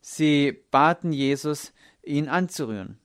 sie 0.00 0.58
baten 0.70 1.12
Jesus, 1.12 1.72
ihn 2.02 2.28
anzurühren. 2.28 2.98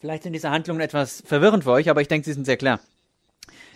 Vielleicht 0.00 0.22
sind 0.22 0.32
diese 0.32 0.50
Handlungen 0.50 0.80
etwas 0.80 1.22
verwirrend 1.26 1.64
für 1.64 1.72
euch, 1.72 1.90
aber 1.90 2.00
ich 2.00 2.08
denke, 2.08 2.24
sie 2.24 2.32
sind 2.32 2.44
sehr 2.44 2.56
klar. 2.56 2.78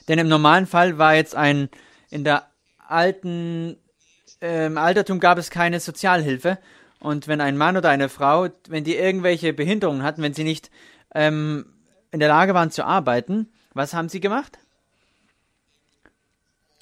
Denn 0.07 0.21
im 0.21 0.28
normalen 0.28 0.66
Fall 0.66 0.99
war 0.99 1.16
jetzt 1.16 1.35
ein, 1.35 1.69
in 2.11 2.23
der 2.23 2.49
alten, 2.87 3.77
äh, 4.41 4.67
im 4.67 4.79
Altertum 4.79 5.21
gab 5.21 5.39
es 5.39 5.51
keine 5.51 5.81
Sozialhilfe. 5.81 6.59
Und 7.01 7.27
wenn 7.27 7.41
ein 7.41 7.57
Mann 7.57 7.77
oder 7.77 7.89
eine 7.89 8.09
Frau, 8.09 8.49
wenn 8.69 8.85
die 8.85 8.97
irgendwelche 8.97 9.53
Behinderungen 9.53 10.03
hatten, 10.03 10.23
wenn 10.23 10.35
sie 10.35 10.45
nicht 10.45 10.71
ähm, 11.15 11.67
in 12.12 12.21
der 12.21 12.29
Lage 12.29 12.55
waren 12.55 12.71
zu 12.71 12.85
arbeiten, 12.85 13.49
was 13.75 13.93
haben 13.93 14.09
sie 14.09 14.21
gemacht? 14.21 14.59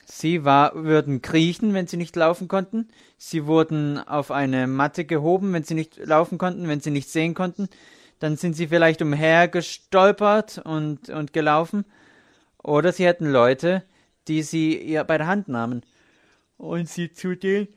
Sie 0.04 0.44
war, 0.44 0.74
würden 0.74 1.22
kriechen, 1.22 1.72
wenn 1.72 1.86
sie 1.86 1.96
nicht 1.96 2.16
laufen 2.16 2.48
konnten. 2.48 2.88
Sie 3.16 3.46
wurden 3.46 3.98
auf 3.98 4.30
eine 4.30 4.66
Matte 4.66 5.04
gehoben, 5.04 5.52
wenn 5.52 5.64
sie 5.64 5.74
nicht 5.74 5.96
laufen 5.96 6.36
konnten, 6.36 6.68
wenn 6.68 6.80
sie 6.80 6.90
nicht 6.90 7.08
sehen 7.08 7.32
konnten. 7.32 7.68
Dann 8.18 8.36
sind 8.36 8.54
sie 8.54 8.66
vielleicht 8.66 9.00
umhergestolpert 9.00 10.58
und, 10.64 11.08
und 11.08 11.32
gelaufen. 11.32 11.84
Oder 12.62 12.92
sie 12.92 13.06
hätten 13.06 13.30
Leute, 13.30 13.84
die 14.28 14.42
sie 14.42 14.76
ihr 14.76 15.04
bei 15.04 15.16
der 15.16 15.28
Hand 15.28 15.48
nahmen 15.48 15.82
und 16.60 16.88
sie 16.90 17.10
zu 17.10 17.34
dem 17.34 17.68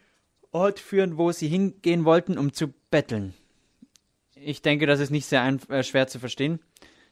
Ort 0.52 0.80
führen, 0.80 1.18
wo 1.18 1.32
sie 1.32 1.48
hingehen 1.48 2.04
wollten, 2.04 2.38
um 2.38 2.52
zu 2.52 2.74
betteln. 2.92 3.34
Ich 4.36 4.62
denke, 4.62 4.86
das 4.86 5.00
ist 5.00 5.10
nicht 5.10 5.26
sehr 5.26 5.42
äh, 5.70 5.84
schwer 5.84 6.08
zu 6.08 6.20
verstehen. 6.20 6.60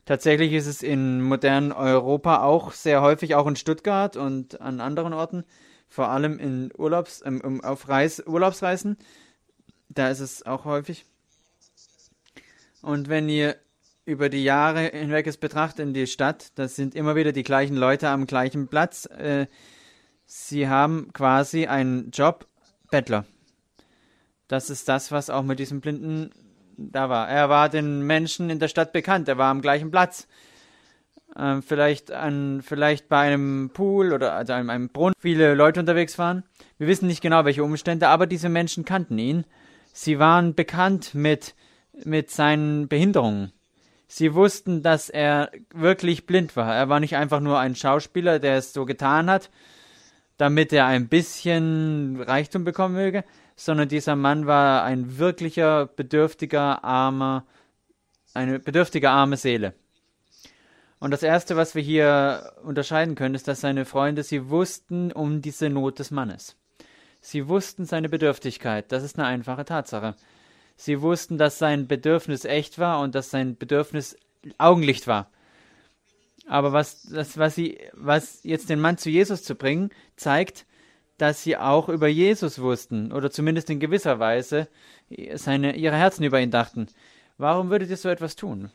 Tatsächlich 0.06 0.52
ist 0.52 0.68
es 0.68 0.84
in 0.84 1.22
modernen 1.22 1.72
Europa 1.72 2.44
auch 2.44 2.74
sehr 2.74 3.02
häufig, 3.02 3.36
auch 3.36 3.48
in 3.48 3.56
Stuttgart 3.56 4.18
und 4.18 4.60
an 4.60 4.82
anderen 4.82 5.14
Orten, 5.14 5.46
vor 5.88 6.10
allem 6.10 6.40
in 6.40 6.72
Urlaubs, 6.78 7.24
ähm, 7.26 7.64
auf 7.64 7.88
Reis, 7.88 8.22
Urlaubsreisen. 8.26 8.98
Da 9.88 10.10
ist 10.10 10.20
es 10.20 10.46
auch 10.46 10.66
häufig. 10.66 11.06
Und 12.82 13.08
wenn 13.08 13.30
ihr 13.30 13.56
über 14.06 14.28
die 14.28 14.44
Jahre 14.44 14.90
hinweg 14.94 15.26
es 15.26 15.38
betrachtet 15.38 15.86
in 15.86 15.94
die 15.94 16.08
Stadt, 16.08 16.52
das 16.56 16.76
sind 16.76 16.96
immer 16.96 17.16
wieder 17.16 17.32
die 17.32 17.44
gleichen 17.44 17.78
Leute 17.78 18.10
am 18.10 18.28
gleichen 18.28 18.68
Platz. 18.68 19.06
Äh, 19.06 19.48
sie 20.32 20.70
haben 20.70 21.12
quasi 21.12 21.68
einen 21.68 22.10
Job 22.12 22.48
Bettler. 22.90 23.26
Das 24.48 24.70
ist 24.70 24.88
das, 24.88 25.12
was 25.12 25.30
auch 25.30 25.44
mit 25.44 25.60
diesem 25.60 25.82
Blinden 25.82 26.32
da 26.78 27.10
war. 27.10 27.30
Er 27.30 27.50
war 27.50 27.68
den 27.68 28.02
Menschen 28.02 28.50
in 28.50 28.60
der 28.60 28.70
Stadt 28.70 28.94
bekannt. 28.94 29.28
Er 29.28 29.38
war 29.38 29.52
am 29.52 29.62
gleichen 29.62 29.92
Platz. 29.92 30.28
Ähm, 31.38 31.62
vielleicht, 31.62 32.12
an, 32.12 32.62
vielleicht 32.62 33.08
bei 33.08 33.20
einem 33.20 33.72
Pool 33.74 34.14
oder 34.14 34.34
also 34.34 34.54
einem, 34.54 34.70
einem 34.70 34.90
Brunnen 34.90 35.16
viele 35.20 35.54
Leute 35.54 35.80
unterwegs 35.80 36.18
waren. 36.18 36.44
Wir 36.78 36.88
wissen 36.88 37.08
nicht 37.08 37.22
genau, 37.22 37.46
welche 37.46 37.64
Umstände, 37.64 38.08
aber 38.08 38.26
diese 38.26 38.50
Menschen 38.50 38.84
kannten 38.84 39.18
ihn. 39.18 39.46
Sie 39.94 40.20
waren 40.20 40.56
bekannt 40.56 41.14
mit, 41.14 41.56
mit 42.06 42.30
seinen 42.30 42.88
Behinderungen. 42.88 43.52
Sie 44.08 44.34
wussten, 44.34 44.82
dass 44.82 45.10
er 45.10 45.52
wirklich 45.74 46.26
blind 46.26 46.56
war. 46.58 46.76
Er 46.76 46.90
war 46.90 47.00
nicht 47.00 47.16
einfach 47.16 47.40
nur 47.40 47.60
ein 47.60 47.76
Schauspieler, 47.76 48.40
der 48.40 48.58
es 48.58 48.74
so 48.74 48.86
getan 48.86 49.30
hat, 49.30 49.50
damit 50.42 50.74
er 50.74 50.88
ein 50.88 51.08
bisschen 51.08 52.20
Reichtum 52.20 52.64
bekommen 52.64 52.96
möge, 52.96 53.24
sondern 53.56 53.90
dieser 53.90 54.16
Mann 54.16 54.48
war 54.48 54.84
ein 54.84 55.20
wirklicher, 55.20 55.86
bedürftiger, 55.86 56.84
armer, 56.84 57.46
eine 58.34 58.58
bedürftige, 58.58 59.12
arme 59.12 59.38
Seele. 59.38 59.76
Und 60.98 61.12
das 61.12 61.22
Erste, 61.22 61.58
was 61.58 61.76
wir 61.76 61.84
hier 61.84 62.54
unterscheiden 62.64 63.14
können, 63.14 63.36
ist, 63.36 63.48
dass 63.48 63.62
seine 63.62 63.86
Freunde, 63.86 64.24
sie 64.24 64.50
wussten 64.50 65.12
um 65.12 65.44
diese 65.44 65.70
Not 65.70 66.00
des 66.00 66.10
Mannes. 66.10 66.58
Sie 67.20 67.48
wussten 67.48 67.86
seine 67.86 68.10
Bedürftigkeit. 68.10 68.92
Das 68.92 69.04
ist 69.04 69.20
eine 69.20 69.28
einfache 69.28 69.64
Tatsache. 69.64 70.16
Sie 70.76 71.04
wussten, 71.04 71.38
dass 71.38 71.60
sein 71.60 71.88
Bedürfnis 71.88 72.46
echt 72.46 72.80
war 72.80 73.02
und 73.02 73.14
dass 73.14 73.30
sein 73.30 73.58
Bedürfnis 73.58 74.18
Augenlicht 74.58 75.06
war. 75.06 75.30
Aber 76.48 76.74
was, 76.74 77.04
das, 77.04 77.38
was, 77.38 77.56
sie, 77.56 77.78
was 77.94 78.44
jetzt 78.44 78.70
den 78.70 78.80
Mann 78.80 78.98
zu 78.98 79.10
Jesus 79.10 79.44
zu 79.44 79.56
bringen, 79.56 79.92
zeigt, 80.16 80.66
dass 81.18 81.44
sie 81.44 81.56
auch 81.56 81.88
über 81.88 82.08
Jesus 82.08 82.60
wussten 82.60 83.12
oder 83.12 83.30
zumindest 83.30 83.70
in 83.70 83.80
gewisser 83.80 84.20
Weise 84.20 84.68
seine, 85.36 85.76
ihre 85.76 85.96
Herzen 85.96 86.24
über 86.24 86.42
ihn 86.42 86.50
dachten. 86.50 86.88
Warum 87.38 87.70
würdet 87.70 87.90
ihr 87.90 87.98
so 87.98 88.10
etwas 88.10 88.36
tun? 88.36 88.72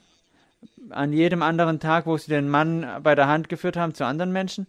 An 0.90 1.12
jedem 1.12 1.42
anderen 1.42 1.80
Tag, 1.80 2.06
wo 2.06 2.16
sie 2.16 2.30
den 2.30 2.49
Mann 2.49 2.87
bei 3.02 3.14
der 3.14 3.26
Hand 3.26 3.49
geführt 3.49 3.76
haben 3.76 3.94
zu 3.94 4.04
anderen 4.04 4.32
Menschen? 4.32 4.66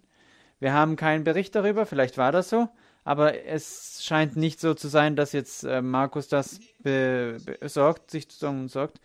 Wir 0.60 0.74
haben 0.74 0.96
keinen 0.96 1.24
Bericht 1.24 1.54
darüber, 1.54 1.86
vielleicht 1.86 2.18
war 2.18 2.32
das 2.32 2.50
so, 2.50 2.68
aber 3.04 3.46
es 3.46 4.04
scheint 4.04 4.36
nicht 4.36 4.60
so 4.60 4.74
zu 4.74 4.88
sein, 4.88 5.16
dass 5.16 5.32
jetzt 5.32 5.64
äh, 5.64 5.82
Markus 5.82 6.28
das 6.28 6.60
besorgt, 6.82 8.10
sich 8.10 8.28
sorgt. 8.30 9.00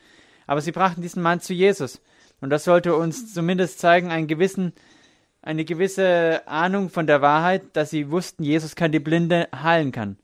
Aber 0.47 0.61
sie 0.61 0.73
brachten 0.73 1.03
diesen 1.03 1.23
Mann 1.23 1.41
zu 1.41 1.53
Jesus. 1.53 2.01
Und 2.43 2.51
das 2.51 2.65
sollte 2.65 2.95
uns 2.95 3.33
zumindest 3.33 3.79
zeigen, 3.79 4.11
einen 4.11 4.27
gewissen 4.27 4.75
eine 5.43 5.65
gewisse 5.65 6.47
Ahnung 6.47 6.89
von 6.89 7.09
der 7.09 7.21
Wahrheit, 7.21 7.63
dass 7.73 7.91
sie 7.91 8.11
wussten, 8.11 8.45
Jesus 8.45 8.77
kann 8.77 8.93
die 8.93 9.01
Blinde 9.01 9.49
heilen 9.53 9.91
kann. 9.91 10.17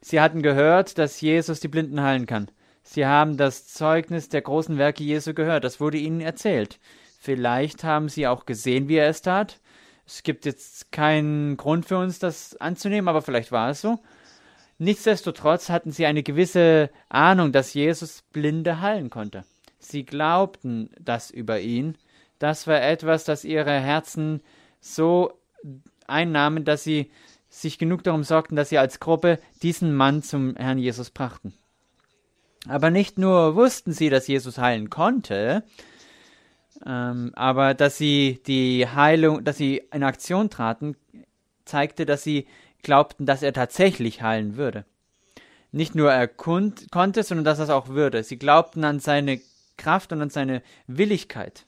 Sie 0.00 0.20
hatten 0.20 0.42
gehört, 0.42 0.98
dass 0.98 1.20
Jesus 1.20 1.60
die 1.60 1.68
Blinden 1.68 2.02
heilen 2.02 2.26
kann. 2.26 2.50
Sie 2.82 3.06
haben 3.06 3.36
das 3.36 3.68
Zeugnis 3.68 4.28
der 4.28 4.42
großen 4.42 4.76
Werke 4.76 5.02
Jesu 5.02 5.34
gehört. 5.34 5.64
Das 5.64 5.80
wurde 5.80 5.98
ihnen 5.98 6.20
erzählt. 6.20 6.78
Vielleicht 7.18 7.84
haben 7.84 8.08
sie 8.08 8.26
auch 8.26 8.44
gesehen, 8.44 8.88
wie 8.88 8.96
er 8.96 9.08
es 9.08 9.22
tat. 9.22 9.60
Es 10.06 10.22
gibt 10.22 10.44
jetzt 10.44 10.92
keinen 10.92 11.56
Grund 11.56 11.86
für 11.86 11.98
uns, 11.98 12.18
das 12.18 12.56
anzunehmen, 12.56 13.08
aber 13.08 13.22
vielleicht 13.22 13.50
war 13.50 13.70
es 13.70 13.80
so. 13.80 13.98
Nichtsdestotrotz 14.78 15.68
hatten 15.68 15.90
sie 15.90 16.06
eine 16.06 16.22
gewisse 16.22 16.90
Ahnung, 17.08 17.50
dass 17.50 17.74
Jesus 17.74 18.22
Blinde 18.32 18.80
heilen 18.80 19.10
konnte. 19.10 19.44
Sie 19.78 20.04
glaubten 20.04 20.90
das 20.98 21.30
über 21.30 21.60
ihn 21.60 21.96
das 22.38 22.66
war 22.66 22.82
etwas, 22.82 23.24
das 23.24 23.44
ihre 23.44 23.72
Herzen 23.72 24.40
so 24.80 25.38
einnahmen, 26.06 26.64
dass 26.64 26.84
sie 26.84 27.10
sich 27.48 27.78
genug 27.78 28.04
darum 28.04 28.24
sorgten, 28.24 28.56
dass 28.56 28.68
sie 28.68 28.78
als 28.78 29.00
Gruppe 29.00 29.38
diesen 29.62 29.94
Mann 29.94 30.22
zum 30.22 30.54
Herrn 30.56 30.78
Jesus 30.78 31.10
brachten. 31.10 31.54
Aber 32.68 32.90
nicht 32.90 33.16
nur 33.16 33.54
wussten 33.54 33.92
sie, 33.92 34.10
dass 34.10 34.26
Jesus 34.26 34.58
heilen 34.58 34.90
konnte, 34.90 35.62
ähm, 36.84 37.32
aber 37.34 37.74
dass 37.74 37.96
sie 37.96 38.42
die 38.46 38.86
Heilung, 38.86 39.44
dass 39.44 39.56
sie 39.56 39.82
in 39.92 40.02
Aktion 40.02 40.50
traten, 40.50 40.96
zeigte, 41.64 42.04
dass 42.04 42.22
sie 42.22 42.46
glaubten, 42.82 43.24
dass 43.24 43.42
er 43.42 43.52
tatsächlich 43.52 44.20
heilen 44.22 44.56
würde. 44.56 44.84
Nicht 45.72 45.94
nur 45.94 46.12
er 46.12 46.28
konnte, 46.28 47.22
sondern 47.22 47.44
dass 47.44 47.58
er 47.58 47.64
es 47.64 47.70
auch 47.70 47.88
würde. 47.88 48.22
Sie 48.22 48.38
glaubten 48.38 48.84
an 48.84 49.00
seine 49.00 49.40
Kraft 49.76 50.12
und 50.12 50.22
an 50.22 50.30
seine 50.30 50.62
Willigkeit. 50.86 51.64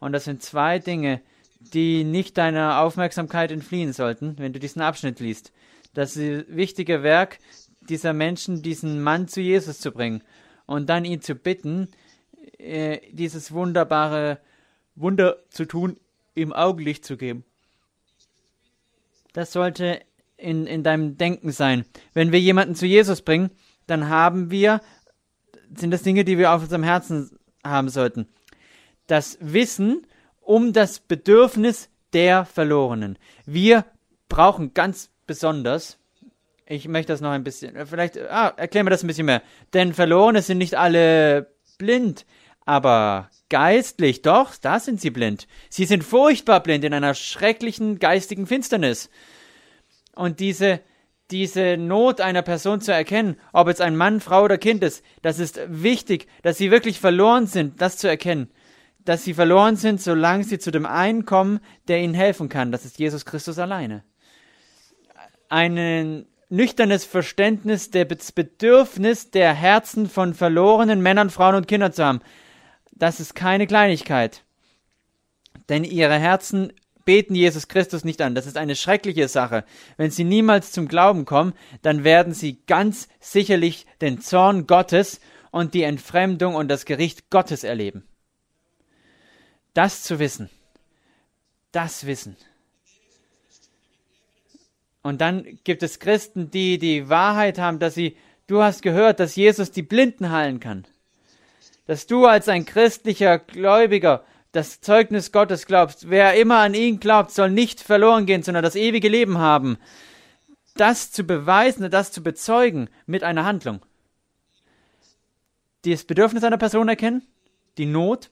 Und 0.00 0.12
das 0.12 0.24
sind 0.24 0.42
zwei 0.42 0.78
Dinge, 0.78 1.20
die 1.60 2.04
nicht 2.04 2.38
deiner 2.38 2.80
Aufmerksamkeit 2.80 3.50
entfliehen 3.50 3.92
sollten, 3.92 4.38
wenn 4.38 4.52
du 4.52 4.60
diesen 4.60 4.82
Abschnitt 4.82 5.20
liest. 5.20 5.52
Das 5.94 6.16
wichtige 6.16 7.02
Werk 7.02 7.38
dieser 7.88 8.12
Menschen, 8.12 8.62
diesen 8.62 9.02
Mann 9.02 9.28
zu 9.28 9.40
Jesus 9.40 9.80
zu 9.80 9.90
bringen 9.90 10.22
und 10.66 10.88
dann 10.88 11.04
ihn 11.04 11.22
zu 11.22 11.34
bitten, 11.34 11.88
äh, 12.58 13.00
dieses 13.10 13.52
wunderbare 13.52 14.38
Wunder 14.94 15.38
zu 15.48 15.64
tun, 15.64 15.96
im 16.34 16.52
Augenlicht 16.52 17.04
zu 17.04 17.16
geben. 17.16 17.44
Das 19.32 19.52
sollte 19.52 20.00
in, 20.36 20.66
in 20.66 20.82
deinem 20.82 21.16
Denken 21.16 21.50
sein. 21.50 21.84
Wenn 22.14 22.32
wir 22.32 22.40
jemanden 22.40 22.74
zu 22.74 22.86
Jesus 22.86 23.22
bringen, 23.22 23.50
dann 23.86 24.08
haben 24.08 24.50
wir, 24.50 24.80
sind 25.74 25.90
das 25.90 26.02
Dinge, 26.02 26.24
die 26.24 26.38
wir 26.38 26.52
auf 26.52 26.62
unserem 26.62 26.82
Herzen 26.82 27.38
haben 27.64 27.88
sollten. 27.88 28.28
Das 29.06 29.38
Wissen 29.40 30.06
um 30.40 30.72
das 30.72 31.00
Bedürfnis 31.00 31.90
der 32.12 32.44
Verlorenen. 32.44 33.18
Wir 33.44 33.84
brauchen 34.28 34.74
ganz 34.74 35.10
besonders, 35.26 35.98
ich 36.66 36.88
möchte 36.88 37.12
das 37.12 37.20
noch 37.20 37.30
ein 37.30 37.44
bisschen, 37.44 37.86
vielleicht, 37.86 38.18
ah, 38.18 38.54
erklären 38.56 38.86
wir 38.86 38.90
das 38.90 39.02
ein 39.02 39.06
bisschen 39.06 39.26
mehr. 39.26 39.42
Denn 39.74 39.94
Verlorene 39.94 40.42
sind 40.42 40.58
nicht 40.58 40.74
alle 40.76 41.52
blind, 41.78 42.26
aber 42.64 43.30
geistlich, 43.48 44.22
doch, 44.22 44.54
da 44.56 44.80
sind 44.80 45.00
sie 45.00 45.10
blind. 45.10 45.46
Sie 45.70 45.86
sind 45.86 46.04
furchtbar 46.04 46.62
blind 46.62 46.84
in 46.84 46.92
einer 46.92 47.14
schrecklichen 47.14 47.98
geistigen 47.98 48.46
Finsternis. 48.46 49.08
Und 50.14 50.40
diese, 50.40 50.80
diese 51.30 51.76
Not 51.76 52.20
einer 52.20 52.42
Person 52.42 52.80
zu 52.80 52.92
erkennen, 52.92 53.36
ob 53.52 53.68
es 53.68 53.80
ein 53.80 53.96
Mann, 53.96 54.20
Frau 54.20 54.44
oder 54.44 54.58
Kind 54.58 54.82
ist, 54.82 55.04
das 55.22 55.38
ist 55.38 55.60
wichtig, 55.68 56.26
dass 56.42 56.58
sie 56.58 56.70
wirklich 56.70 57.00
verloren 57.00 57.46
sind, 57.46 57.80
das 57.80 57.98
zu 57.98 58.08
erkennen. 58.08 58.50
Dass 59.04 59.24
sie 59.24 59.34
verloren 59.34 59.76
sind, 59.76 60.00
solange 60.00 60.44
sie 60.44 60.58
zu 60.58 60.70
dem 60.70 60.86
einen 60.86 61.24
kommen, 61.24 61.60
der 61.86 62.00
ihnen 62.00 62.14
helfen 62.14 62.48
kann. 62.48 62.72
Das 62.72 62.84
ist 62.84 62.98
Jesus 62.98 63.24
Christus 63.24 63.58
alleine. 63.58 64.04
Ein 65.48 66.26
nüchternes 66.50 67.04
Verständnis 67.04 67.90
des 67.90 68.32
Bedürfnis 68.32 69.30
der 69.30 69.54
Herzen 69.54 70.08
von 70.08 70.34
verlorenen 70.34 71.02
Männern, 71.02 71.30
Frauen 71.30 71.54
und 71.54 71.68
Kindern 71.68 71.92
zu 71.92 72.04
haben. 72.04 72.20
Das 72.92 73.20
ist 73.20 73.34
keine 73.34 73.66
Kleinigkeit. 73.66 74.44
Denn 75.68 75.84
ihre 75.84 76.18
Herzen 76.18 76.72
beten 77.08 77.34
Jesus 77.34 77.68
Christus 77.68 78.04
nicht 78.04 78.20
an. 78.20 78.34
Das 78.34 78.46
ist 78.46 78.58
eine 78.58 78.76
schreckliche 78.76 79.28
Sache. 79.28 79.64
Wenn 79.96 80.10
sie 80.10 80.24
niemals 80.24 80.72
zum 80.72 80.88
Glauben 80.88 81.24
kommen, 81.24 81.54
dann 81.80 82.04
werden 82.04 82.34
sie 82.34 82.58
ganz 82.66 83.08
sicherlich 83.18 83.86
den 84.02 84.20
Zorn 84.20 84.66
Gottes 84.66 85.18
und 85.50 85.72
die 85.72 85.84
Entfremdung 85.84 86.54
und 86.54 86.68
das 86.68 86.84
Gericht 86.84 87.30
Gottes 87.30 87.64
erleben. 87.64 88.06
Das 89.72 90.02
zu 90.02 90.18
wissen, 90.18 90.50
das 91.72 92.04
Wissen. 92.04 92.36
Und 95.00 95.22
dann 95.22 95.58
gibt 95.64 95.82
es 95.82 96.00
Christen, 96.00 96.50
die 96.50 96.78
die 96.78 97.08
Wahrheit 97.08 97.58
haben, 97.58 97.78
dass 97.78 97.94
sie, 97.94 98.18
du 98.48 98.62
hast 98.62 98.82
gehört, 98.82 99.18
dass 99.18 99.34
Jesus 99.34 99.70
die 99.70 99.80
Blinden 99.80 100.30
heilen 100.30 100.60
kann. 100.60 100.84
Dass 101.86 102.06
du 102.06 102.26
als 102.26 102.50
ein 102.50 102.66
christlicher 102.66 103.38
Gläubiger 103.38 104.26
das 104.58 104.80
Zeugnis 104.80 105.30
Gottes 105.30 105.66
glaubst. 105.66 106.10
Wer 106.10 106.34
immer 106.34 106.58
an 106.58 106.74
ihn 106.74 106.98
glaubt, 106.98 107.30
soll 107.30 107.48
nicht 107.48 107.80
verloren 107.80 108.26
gehen, 108.26 108.42
sondern 108.42 108.64
das 108.64 108.74
ewige 108.74 109.08
Leben 109.08 109.38
haben. 109.38 109.78
Das 110.74 111.12
zu 111.12 111.22
beweisen 111.22 111.84
und 111.84 111.94
das 111.94 112.10
zu 112.10 112.24
bezeugen 112.24 112.90
mit 113.06 113.22
einer 113.22 113.44
Handlung. 113.44 113.80
Das 115.84 116.02
Bedürfnis 116.02 116.42
einer 116.42 116.58
Person 116.58 116.88
erkennen, 116.88 117.22
die 117.78 117.86
Not, 117.86 118.30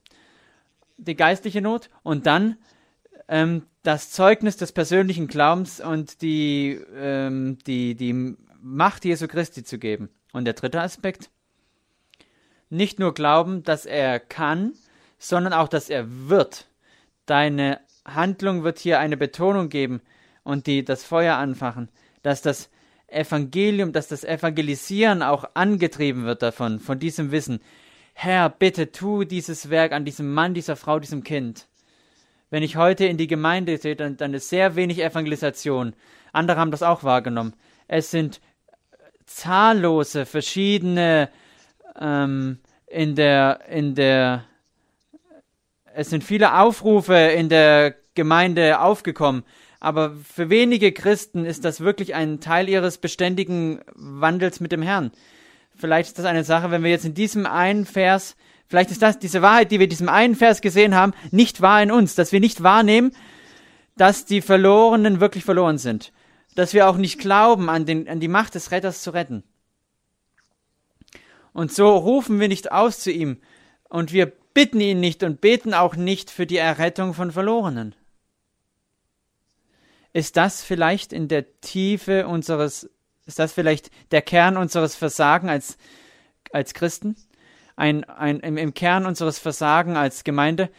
die 0.96 1.14
geistliche 1.14 1.60
Not 1.60 1.90
und 2.02 2.26
dann 2.26 2.56
ähm, 3.28 3.62
das 3.84 4.10
Zeugnis 4.10 4.56
des 4.56 4.72
persönlichen 4.72 5.28
Glaubens 5.28 5.80
und 5.80 6.22
die, 6.22 6.80
ähm, 6.96 7.58
die, 7.68 7.94
die 7.94 8.34
Macht 8.60 9.04
Jesu 9.04 9.28
Christi 9.28 9.62
zu 9.62 9.78
geben. 9.78 10.08
Und 10.32 10.44
der 10.44 10.54
dritte 10.54 10.80
Aspekt, 10.80 11.30
nicht 12.68 12.98
nur 12.98 13.14
glauben, 13.14 13.62
dass 13.62 13.86
er 13.86 14.18
kann, 14.18 14.72
sondern 15.18 15.52
auch, 15.52 15.68
dass 15.68 15.88
er 15.88 16.28
wird. 16.28 16.66
Deine 17.26 17.80
Handlung 18.04 18.62
wird 18.62 18.78
hier 18.78 19.00
eine 19.00 19.16
Betonung 19.16 19.68
geben 19.68 20.00
und 20.44 20.66
die 20.66 20.84
das 20.84 21.04
Feuer 21.04 21.36
anfachen, 21.36 21.88
dass 22.22 22.42
das 22.42 22.70
Evangelium, 23.08 23.92
dass 23.92 24.08
das 24.08 24.24
Evangelisieren 24.24 25.22
auch 25.22 25.44
angetrieben 25.54 26.24
wird 26.24 26.42
davon, 26.42 26.80
von 26.80 26.98
diesem 26.98 27.30
Wissen. 27.30 27.60
Herr, 28.14 28.48
bitte 28.48 28.92
tu 28.92 29.24
dieses 29.24 29.70
Werk 29.70 29.92
an 29.92 30.04
diesem 30.04 30.32
Mann, 30.32 30.54
dieser 30.54 30.76
Frau, 30.76 30.98
diesem 30.98 31.22
Kind. 31.22 31.68
Wenn 32.50 32.62
ich 32.62 32.76
heute 32.76 33.06
in 33.06 33.16
die 33.16 33.26
Gemeinde 33.26 33.76
sehe, 33.76 33.96
dann, 33.96 34.16
dann 34.16 34.34
ist 34.34 34.48
sehr 34.48 34.76
wenig 34.76 35.02
Evangelisation. 35.02 35.94
Andere 36.32 36.58
haben 36.58 36.70
das 36.70 36.82
auch 36.82 37.02
wahrgenommen. 37.02 37.54
Es 37.88 38.10
sind 38.10 38.40
zahllose 39.26 40.26
verschiedene 40.26 41.28
ähm, 41.98 42.60
in 42.86 43.16
der 43.16 43.60
in 43.68 43.94
der 43.94 44.44
es 45.96 46.10
sind 46.10 46.22
viele 46.22 46.58
Aufrufe 46.58 47.14
in 47.14 47.48
der 47.48 47.94
Gemeinde 48.14 48.80
aufgekommen, 48.80 49.44
aber 49.80 50.12
für 50.12 50.50
wenige 50.50 50.92
Christen 50.92 51.46
ist 51.46 51.64
das 51.64 51.80
wirklich 51.80 52.14
ein 52.14 52.38
Teil 52.40 52.68
ihres 52.68 52.98
beständigen 52.98 53.80
Wandels 53.94 54.60
mit 54.60 54.72
dem 54.72 54.82
Herrn. 54.82 55.10
Vielleicht 55.74 56.08
ist 56.08 56.18
das 56.18 56.26
eine 56.26 56.44
Sache, 56.44 56.70
wenn 56.70 56.82
wir 56.82 56.90
jetzt 56.90 57.06
in 57.06 57.14
diesem 57.14 57.46
einen 57.46 57.86
Vers, 57.86 58.36
vielleicht 58.68 58.90
ist 58.90 59.00
das 59.00 59.18
diese 59.18 59.40
Wahrheit, 59.40 59.70
die 59.70 59.78
wir 59.78 59.84
in 59.84 59.90
diesem 59.90 60.10
einen 60.10 60.34
Vers 60.34 60.60
gesehen 60.60 60.94
haben, 60.94 61.14
nicht 61.30 61.62
wahr 61.62 61.82
in 61.82 61.90
uns, 61.90 62.14
dass 62.14 62.30
wir 62.30 62.40
nicht 62.40 62.62
wahrnehmen, 62.62 63.12
dass 63.96 64.26
die 64.26 64.42
Verlorenen 64.42 65.20
wirklich 65.20 65.44
verloren 65.44 65.78
sind, 65.78 66.12
dass 66.56 66.74
wir 66.74 66.88
auch 66.88 66.98
nicht 66.98 67.18
glauben 67.18 67.70
an, 67.70 67.86
den, 67.86 68.06
an 68.06 68.20
die 68.20 68.28
Macht 68.28 68.54
des 68.54 68.70
Retters 68.70 69.00
zu 69.00 69.12
retten. 69.12 69.44
Und 71.54 71.72
so 71.72 71.96
rufen 71.96 72.38
wir 72.38 72.48
nicht 72.48 72.70
aus 72.70 73.00
zu 73.00 73.10
ihm 73.10 73.38
und 73.88 74.12
wir 74.12 74.32
bitten 74.56 74.80
ihn 74.80 75.00
nicht 75.00 75.22
und 75.22 75.42
beten 75.42 75.74
auch 75.74 75.96
nicht 75.96 76.30
für 76.30 76.46
die 76.46 76.56
Errettung 76.56 77.12
von 77.12 77.30
Verlorenen. 77.30 77.94
Ist 80.14 80.38
das 80.38 80.62
vielleicht 80.62 81.12
in 81.12 81.28
der 81.28 81.60
Tiefe 81.60 82.26
unseres, 82.26 82.88
ist 83.26 83.38
das 83.38 83.52
vielleicht 83.52 83.90
der 84.12 84.22
Kern 84.22 84.56
unseres 84.56 84.96
Versagen 84.96 85.50
als, 85.50 85.76
als 86.52 86.72
Christen? 86.72 87.16
Ein, 87.76 88.04
ein, 88.04 88.40
im, 88.40 88.56
Im 88.56 88.72
Kern 88.72 89.04
unseres 89.04 89.38
Versagen 89.38 89.94
als 89.94 90.24
Gemeinde, 90.24 90.70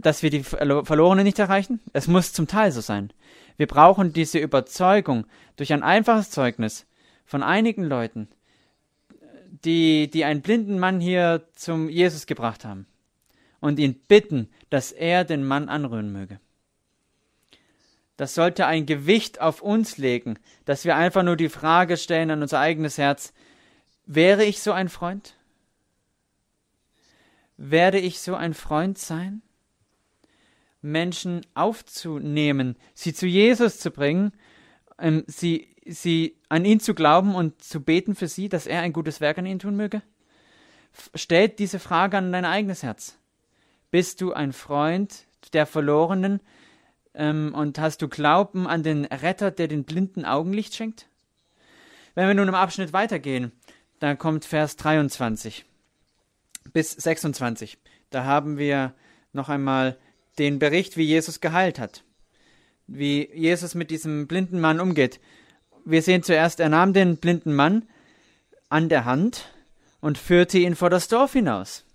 dass 0.00 0.24
wir 0.24 0.30
die 0.30 0.42
Verlorenen 0.42 1.22
nicht 1.22 1.38
erreichen? 1.38 1.78
Es 1.92 2.08
muss 2.08 2.32
zum 2.32 2.48
Teil 2.48 2.72
so 2.72 2.80
sein. 2.80 3.12
Wir 3.56 3.68
brauchen 3.68 4.14
diese 4.14 4.40
Überzeugung 4.40 5.28
durch 5.54 5.72
ein 5.72 5.84
einfaches 5.84 6.30
Zeugnis 6.30 6.86
von 7.24 7.44
einigen 7.44 7.84
Leuten, 7.84 8.26
die, 9.64 10.10
die 10.10 10.24
einen 10.24 10.42
blinden 10.42 10.80
Mann 10.80 10.98
hier 10.98 11.46
zum 11.54 11.88
Jesus 11.88 12.26
gebracht 12.26 12.64
haben 12.64 12.88
und 13.60 13.78
ihn 13.78 13.94
bitten, 13.94 14.48
dass 14.70 14.92
er 14.92 15.24
den 15.24 15.44
Mann 15.44 15.68
anrühren 15.68 16.12
möge. 16.12 16.40
Das 18.16 18.34
sollte 18.34 18.66
ein 18.66 18.86
Gewicht 18.86 19.40
auf 19.40 19.60
uns 19.60 19.98
legen, 19.98 20.38
dass 20.64 20.84
wir 20.84 20.96
einfach 20.96 21.22
nur 21.22 21.36
die 21.36 21.50
Frage 21.50 21.96
stellen 21.96 22.30
an 22.30 22.42
unser 22.42 22.60
eigenes 22.60 22.96
Herz, 22.96 23.32
wäre 24.06 24.44
ich 24.44 24.60
so 24.60 24.72
ein 24.72 24.88
Freund? 24.88 25.34
Werde 27.58 27.98
ich 27.98 28.20
so 28.20 28.34
ein 28.34 28.54
Freund 28.54 28.98
sein? 28.98 29.42
Menschen 30.80 31.44
aufzunehmen, 31.54 32.76
sie 32.94 33.12
zu 33.12 33.26
Jesus 33.26 33.78
zu 33.78 33.90
bringen, 33.90 34.32
ähm, 34.98 35.24
sie, 35.26 35.74
sie 35.84 36.38
an 36.48 36.64
ihn 36.64 36.80
zu 36.80 36.94
glauben 36.94 37.34
und 37.34 37.62
zu 37.62 37.82
beten 37.82 38.14
für 38.14 38.28
sie, 38.28 38.48
dass 38.48 38.66
er 38.66 38.80
ein 38.82 38.92
gutes 38.92 39.20
Werk 39.20 39.38
an 39.38 39.46
ihnen 39.46 39.58
tun 39.58 39.76
möge? 39.76 40.00
Stellt 41.14 41.58
diese 41.58 41.78
Frage 41.78 42.16
an 42.16 42.32
dein 42.32 42.44
eigenes 42.44 42.82
Herz. 42.82 43.18
Bist 43.90 44.20
du 44.20 44.32
ein 44.32 44.52
Freund 44.52 45.26
der 45.52 45.66
Verlorenen 45.66 46.40
ähm, 47.14 47.54
und 47.54 47.78
hast 47.78 48.02
du 48.02 48.08
Glauben 48.08 48.66
an 48.66 48.82
den 48.82 49.04
Retter, 49.04 49.50
der 49.50 49.68
den 49.68 49.84
blinden 49.84 50.24
Augenlicht 50.24 50.74
schenkt? 50.74 51.08
Wenn 52.14 52.26
wir 52.26 52.34
nun 52.34 52.48
im 52.48 52.54
Abschnitt 52.54 52.92
weitergehen, 52.92 53.52
dann 54.00 54.18
kommt 54.18 54.44
Vers 54.44 54.76
23 54.76 55.64
bis 56.72 56.92
26. 56.92 57.78
Da 58.10 58.24
haben 58.24 58.58
wir 58.58 58.94
noch 59.32 59.48
einmal 59.48 59.96
den 60.38 60.58
Bericht, 60.58 60.96
wie 60.96 61.04
Jesus 61.04 61.40
geheilt 61.40 61.78
hat, 61.78 62.02
wie 62.86 63.30
Jesus 63.32 63.74
mit 63.74 63.90
diesem 63.90 64.26
blinden 64.26 64.60
Mann 64.60 64.80
umgeht. 64.80 65.20
Wir 65.84 66.02
sehen 66.02 66.22
zuerst, 66.22 66.58
er 66.60 66.68
nahm 66.68 66.92
den 66.92 67.18
blinden 67.18 67.54
Mann 67.54 67.88
an 68.68 68.88
der 68.88 69.04
Hand 69.04 69.52
und 70.00 70.18
führte 70.18 70.58
ihn 70.58 70.74
vor 70.74 70.90
das 70.90 71.08
Dorf 71.08 71.32
hinaus 71.32 71.85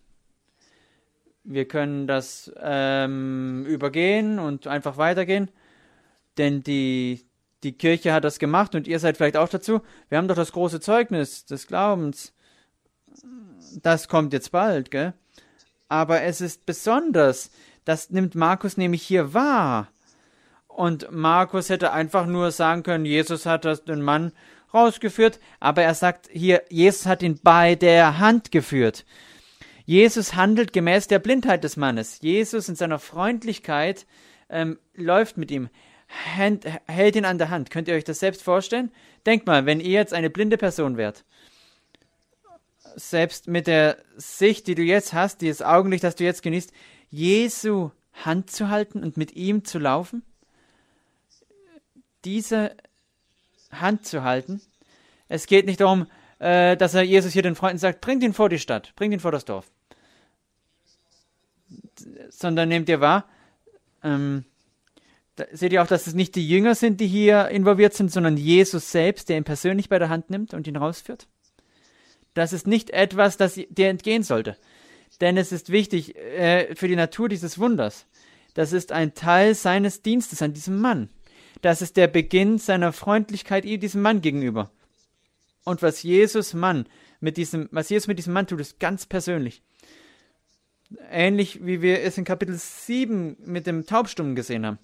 wir 1.44 1.68
können 1.68 2.08
das 2.08 2.52
ähm, 2.60 3.66
übergehen 3.68 4.40
und 4.40 4.68
einfach 4.68 4.98
weitergehen, 4.98 5.50
denn 6.38 6.64
die, 6.64 7.26
die 7.64 7.74
Kirche 7.74 8.14
hat 8.14 8.24
das 8.24 8.40
gemacht 8.40 8.76
und 8.76 8.88
ihr 8.88 9.00
seid 9.00 9.18
vielleicht 9.18 9.38
auch 9.38 9.50
dazu. 9.50 9.82
Wir 10.10 10.18
haben 10.18 10.28
doch 10.28 10.36
das 10.36 10.52
große 10.52 10.80
Zeugnis 10.80 11.46
des 11.46 11.68
Glaubens. 11.68 12.34
Das 13.82 14.08
kommt 14.08 14.34
jetzt 14.34 14.52
bald, 14.52 14.92
gell? 14.92 15.14
Aber 15.90 16.22
es 16.22 16.42
ist 16.42 16.66
besonders, 16.66 17.52
das 17.84 18.12
nimmt 18.12 18.36
Markus 18.36 18.78
nämlich 18.78 19.04
hier 19.04 19.34
wahr. 19.34 19.90
Und 20.68 21.12
Markus 21.12 21.70
hätte 21.70 21.92
einfach 21.92 22.26
nur 22.26 22.52
sagen 22.52 22.84
können, 22.84 23.06
Jesus 23.06 23.46
hat 23.46 23.66
das, 23.66 23.84
den 23.84 24.02
Mann 24.02 24.32
rausgeführt, 24.74 25.40
aber 25.60 25.82
er 25.82 25.94
sagt 25.94 26.30
hier, 26.32 26.64
Jesus 26.70 27.06
hat 27.06 27.24
ihn 27.24 27.40
bei 27.44 27.76
der 27.76 28.20
Hand 28.20 28.52
geführt. 28.52 29.06
Jesus 29.92 30.36
handelt 30.36 30.72
gemäß 30.72 31.08
der 31.08 31.20
Blindheit 31.20 31.66
des 31.66 31.76
Mannes. 31.76 32.22
Jesus 32.22 32.70
in 32.70 32.76
seiner 32.76 32.98
Freundlichkeit 32.98 34.06
ähm, 34.50 34.80
läuft 34.96 35.36
mit 35.36 35.52
ihm, 35.52 35.68
hält, 36.08 36.66
hält 36.88 37.18
ihn 37.18 37.26
an 37.26 37.38
der 37.38 37.50
Hand. 37.50 37.72
Könnt 37.72 37.90
ihr 37.90 37.96
euch 37.96 38.06
das 38.06 38.20
selbst 38.20 38.42
vorstellen? 38.42 38.94
Denkt 39.26 39.48
mal, 39.48 39.66
wenn 39.66 39.82
ihr 39.82 39.92
jetzt 39.92 40.14
eine 40.14 40.30
blinde 40.30 40.58
Person 40.58 40.96
wärt, 40.96 41.26
selbst 42.96 43.50
mit 43.50 43.68
der 43.68 43.98
Sicht, 44.16 44.68
die 44.68 44.76
du 44.76 44.82
jetzt 44.82 45.12
hast, 45.12 45.42
dieses 45.42 45.62
Augenlicht, 45.62 46.06
das 46.06 46.16
du 46.16 46.24
jetzt 46.24 46.42
genießt, 46.42 46.72
Jesu 47.10 47.92
Hand 48.14 48.50
zu 48.50 48.70
halten 48.70 49.04
und 49.04 49.18
mit 49.18 49.36
ihm 49.36 49.66
zu 49.66 49.78
laufen? 49.78 50.24
Diese 52.24 52.78
Hand 53.74 54.06
zu 54.06 54.24
halten. 54.24 54.62
Es 55.28 55.48
geht 55.48 55.66
nicht 55.66 55.82
darum, 55.82 56.08
äh, 56.40 56.78
dass 56.78 56.94
er 56.94 57.02
Jesus 57.02 57.34
hier 57.34 57.44
den 57.44 57.56
Freunden 57.56 57.78
sagt, 57.78 58.00
bringt 58.00 58.24
ihn 58.24 58.34
vor 58.34 58.48
die 58.48 58.58
Stadt, 58.58 58.94
bringt 58.96 59.14
ihn 59.14 59.20
vor 59.20 59.34
das 59.34 59.44
Dorf. 59.44 59.70
Sondern 62.30 62.70
nehmt 62.70 62.90
ihr 62.90 63.02
wahr, 63.02 63.26
ähm, 64.04 64.46
seht 65.52 65.74
ihr 65.74 65.82
auch, 65.82 65.88
dass 65.88 66.08
es 66.08 66.14
nicht 66.14 66.36
die 66.36 66.48
Jünger 66.48 66.76
sind, 66.76 67.00
die 67.00 67.08
hier 67.08 67.50
involviert 67.50 67.94
sind, 67.94 68.12
sondern 68.12 68.38
Jesus 68.38 68.92
selbst, 68.92 69.30
der 69.30 69.38
ihn 69.38 69.44
persönlich 69.44 69.90
bei 69.90 70.00
der 70.00 70.10
Hand 70.10 70.30
nimmt 70.30 70.54
und 70.54 70.68
ihn 70.68 70.76
rausführt? 70.76 71.28
Das 72.34 72.54
ist 72.54 72.68
nicht 72.68 72.92
etwas, 72.92 73.38
das 73.38 73.56
dir 73.56 73.90
entgehen 73.90 74.24
sollte. 74.24 74.58
Denn 75.20 75.38
es 75.38 75.52
ist 75.52 75.72
wichtig 75.72 76.16
äh, 76.16 76.76
für 76.76 76.88
die 76.88 76.96
Natur 76.96 77.30
dieses 77.30 77.60
Wunders. 77.60 78.06
Das 78.54 78.74
ist 78.74 78.92
ein 78.92 79.14
Teil 79.14 79.56
seines 79.56 80.02
Dienstes 80.02 80.42
an 80.42 80.54
diesem 80.54 80.80
Mann. 80.80 81.10
Das 81.62 81.82
ist 81.82 81.98
der 81.98 82.08
Beginn 82.08 82.58
seiner 82.58 82.92
Freundlichkeit 82.92 83.66
diesem 83.66 84.02
Mann 84.02 84.22
gegenüber. 84.22 84.72
Und 85.64 85.82
was 85.82 86.02
Jesus 86.04 86.54
Mann 86.54 86.88
mit 87.20 87.38
diesem, 87.38 87.70
was 87.72 87.90
Jesus 87.90 88.08
mit 88.08 88.18
diesem 88.18 88.34
Mann 88.34 88.48
tut, 88.48 88.60
ist 88.60 88.80
ganz 88.80 89.06
persönlich. 89.06 89.62
Ähnlich 91.10 91.66
wie 91.66 91.82
wir 91.82 92.02
es 92.02 92.18
in 92.18 92.26
Kapitel 92.26 92.56
7 92.56 93.38
mit 93.46 93.68
dem 93.68 93.86
Taubstummen 93.86 94.36
gesehen 94.36 94.66
haben. 94.66 94.80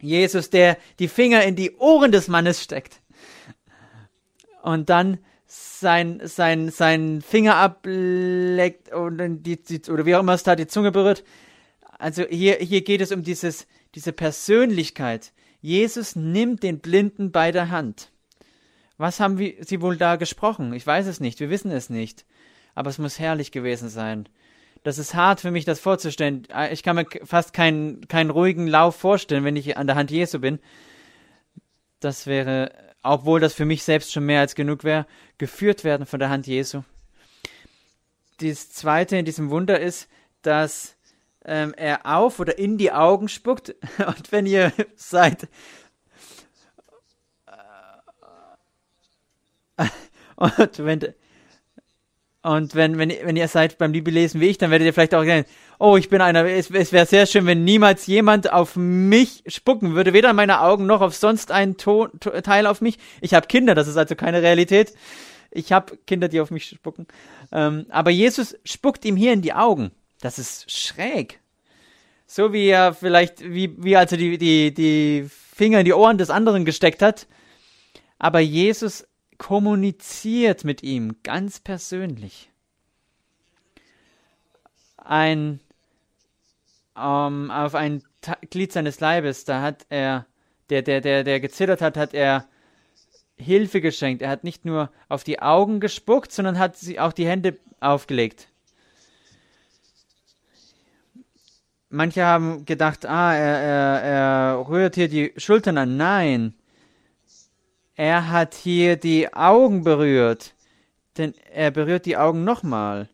Jesus, 0.00 0.50
der 0.50 0.76
die 0.98 1.08
Finger 1.08 1.42
in 1.44 1.56
die 1.56 1.76
Ohren 1.76 2.12
des 2.12 2.28
Mannes 2.28 2.62
steckt. 2.62 3.00
Und 4.62 4.90
dann 4.90 5.18
sein, 5.46 6.20
sein, 6.24 6.70
sein 6.70 7.22
Finger 7.22 7.56
ableckt 7.56 8.92
und 8.92 9.42
die, 9.44 9.62
die, 9.62 9.90
oder 9.90 10.04
wie 10.04 10.14
auch 10.16 10.20
immer 10.20 10.34
es 10.34 10.42
da 10.42 10.56
die 10.56 10.66
Zunge 10.66 10.92
berührt. 10.92 11.24
Also 11.98 12.24
hier, 12.24 12.56
hier 12.56 12.82
geht 12.82 13.00
es 13.00 13.12
um 13.12 13.22
dieses, 13.22 13.66
diese 13.94 14.12
Persönlichkeit. 14.12 15.32
Jesus 15.60 16.16
nimmt 16.16 16.62
den 16.62 16.80
Blinden 16.80 17.32
bei 17.32 17.52
der 17.52 17.70
Hand. 17.70 18.10
Was 18.98 19.20
haben 19.20 19.38
wir, 19.38 19.54
sie 19.64 19.80
wohl 19.80 19.96
da 19.96 20.16
gesprochen? 20.16 20.72
Ich 20.72 20.86
weiß 20.86 21.06
es 21.06 21.20
nicht, 21.20 21.40
wir 21.40 21.50
wissen 21.50 21.70
es 21.70 21.90
nicht. 21.90 22.24
Aber 22.74 22.90
es 22.90 22.98
muss 22.98 23.18
herrlich 23.18 23.52
gewesen 23.52 23.88
sein. 23.88 24.28
Das 24.82 24.98
ist 24.98 25.14
hart 25.14 25.40
für 25.40 25.50
mich, 25.50 25.64
das 25.64 25.80
vorzustellen. 25.80 26.46
Ich 26.70 26.82
kann 26.82 26.96
mir 26.96 27.06
fast 27.24 27.52
keinen, 27.52 28.06
keinen 28.08 28.30
ruhigen 28.30 28.66
Lauf 28.66 28.96
vorstellen, 28.96 29.44
wenn 29.44 29.56
ich 29.56 29.76
an 29.76 29.86
der 29.86 29.96
Hand 29.96 30.10
Jesu 30.10 30.38
bin. 30.38 30.60
Das 32.00 32.26
wäre 32.26 32.70
obwohl 33.06 33.40
das 33.40 33.54
für 33.54 33.64
mich 33.64 33.82
selbst 33.84 34.12
schon 34.12 34.26
mehr 34.26 34.40
als 34.40 34.54
genug 34.54 34.84
wäre, 34.84 35.06
geführt 35.38 35.84
werden 35.84 36.06
von 36.06 36.18
der 36.18 36.28
Hand 36.30 36.46
Jesu. 36.46 36.82
Das 38.38 38.70
zweite 38.70 39.16
in 39.16 39.24
diesem 39.24 39.50
Wunder 39.50 39.80
ist, 39.80 40.08
dass 40.42 40.96
ähm, 41.44 41.72
er 41.76 42.04
auf 42.04 42.38
oder 42.40 42.58
in 42.58 42.76
die 42.76 42.92
Augen 42.92 43.28
spuckt. 43.28 43.74
Und 44.06 44.32
wenn 44.32 44.46
ihr 44.46 44.72
seid. 44.96 45.48
Und 50.36 50.78
wenn, 50.78 51.14
und 52.46 52.76
wenn, 52.76 52.96
wenn, 52.96 53.08
wenn 53.08 53.34
ihr 53.34 53.48
seid 53.48 53.76
beim 53.76 53.90
Bibellesen 53.90 54.40
wie 54.40 54.46
ich, 54.46 54.56
dann 54.56 54.70
werdet 54.70 54.86
ihr 54.86 54.92
vielleicht 54.92 55.16
auch 55.16 55.24
sagen, 55.24 55.46
oh, 55.80 55.96
ich 55.96 56.08
bin 56.08 56.20
einer, 56.20 56.44
es, 56.44 56.70
es 56.70 56.92
wäre 56.92 57.04
sehr 57.04 57.26
schön, 57.26 57.44
wenn 57.44 57.64
niemals 57.64 58.06
jemand 58.06 58.52
auf 58.52 58.76
mich 58.76 59.42
spucken 59.48 59.96
würde, 59.96 60.12
weder 60.12 60.30
an 60.30 60.36
meine 60.36 60.60
Augen 60.60 60.86
noch 60.86 61.00
auf 61.00 61.16
sonst 61.16 61.50
einen 61.50 61.76
to 61.76 62.06
Teil 62.44 62.68
auf 62.68 62.80
mich. 62.80 62.98
Ich 63.20 63.34
habe 63.34 63.48
Kinder, 63.48 63.74
das 63.74 63.88
ist 63.88 63.96
also 63.96 64.14
keine 64.14 64.42
Realität. 64.42 64.94
Ich 65.50 65.72
habe 65.72 65.96
Kinder, 66.06 66.28
die 66.28 66.40
auf 66.40 66.52
mich 66.52 66.66
spucken. 66.66 67.08
Ähm, 67.50 67.86
aber 67.88 68.10
Jesus 68.12 68.56
spuckt 68.64 69.04
ihm 69.04 69.16
hier 69.16 69.32
in 69.32 69.42
die 69.42 69.52
Augen. 69.52 69.90
Das 70.20 70.38
ist 70.38 70.70
schräg. 70.70 71.40
So 72.28 72.52
wie 72.52 72.68
er 72.68 72.94
vielleicht, 72.94 73.42
wie, 73.42 73.74
wie 73.76 73.96
also 73.96 74.16
die, 74.16 74.38
die, 74.38 74.72
die 74.72 75.28
Finger 75.28 75.80
in 75.80 75.84
die 75.84 75.94
Ohren 75.94 76.16
des 76.16 76.30
anderen 76.30 76.64
gesteckt 76.64 77.02
hat. 77.02 77.26
Aber 78.20 78.38
Jesus 78.38 79.04
kommuniziert 79.38 80.64
mit 80.64 80.82
ihm 80.82 81.16
ganz 81.22 81.60
persönlich. 81.60 82.50
Ein 84.96 85.60
ähm, 86.96 87.50
auf 87.50 87.74
ein 87.74 88.02
Glied 88.50 88.72
seines 88.72 89.00
Leibes, 89.00 89.44
da 89.44 89.62
hat 89.62 89.86
er, 89.88 90.26
der, 90.70 90.82
der, 90.82 91.00
der, 91.00 91.24
der 91.24 91.40
gezittert 91.40 91.80
hat, 91.80 91.96
hat 91.96 92.14
er 92.14 92.46
Hilfe 93.36 93.80
geschenkt. 93.80 94.22
Er 94.22 94.30
hat 94.30 94.44
nicht 94.44 94.64
nur 94.64 94.90
auf 95.08 95.22
die 95.22 95.40
Augen 95.40 95.78
gespuckt, 95.78 96.32
sondern 96.32 96.58
hat 96.58 96.76
sie 96.76 96.98
auch 96.98 97.12
die 97.12 97.26
Hände 97.26 97.58
aufgelegt. 97.80 98.48
Manche 101.88 102.24
haben 102.24 102.64
gedacht, 102.64 103.06
ah, 103.06 103.34
er, 103.34 103.58
er, 103.58 104.02
er 104.02 104.68
rührt 104.68 104.96
hier 104.96 105.08
die 105.08 105.32
Schultern 105.36 105.78
an. 105.78 105.96
Nein, 105.96 106.54
er 107.96 108.30
hat 108.30 108.54
hier 108.54 108.96
die 108.96 109.32
Augen 109.32 109.82
berührt, 109.82 110.54
denn 111.16 111.34
er 111.52 111.70
berührt 111.70 112.04
die 112.04 112.18
Augen 112.18 112.44
nochmal. 112.44 113.08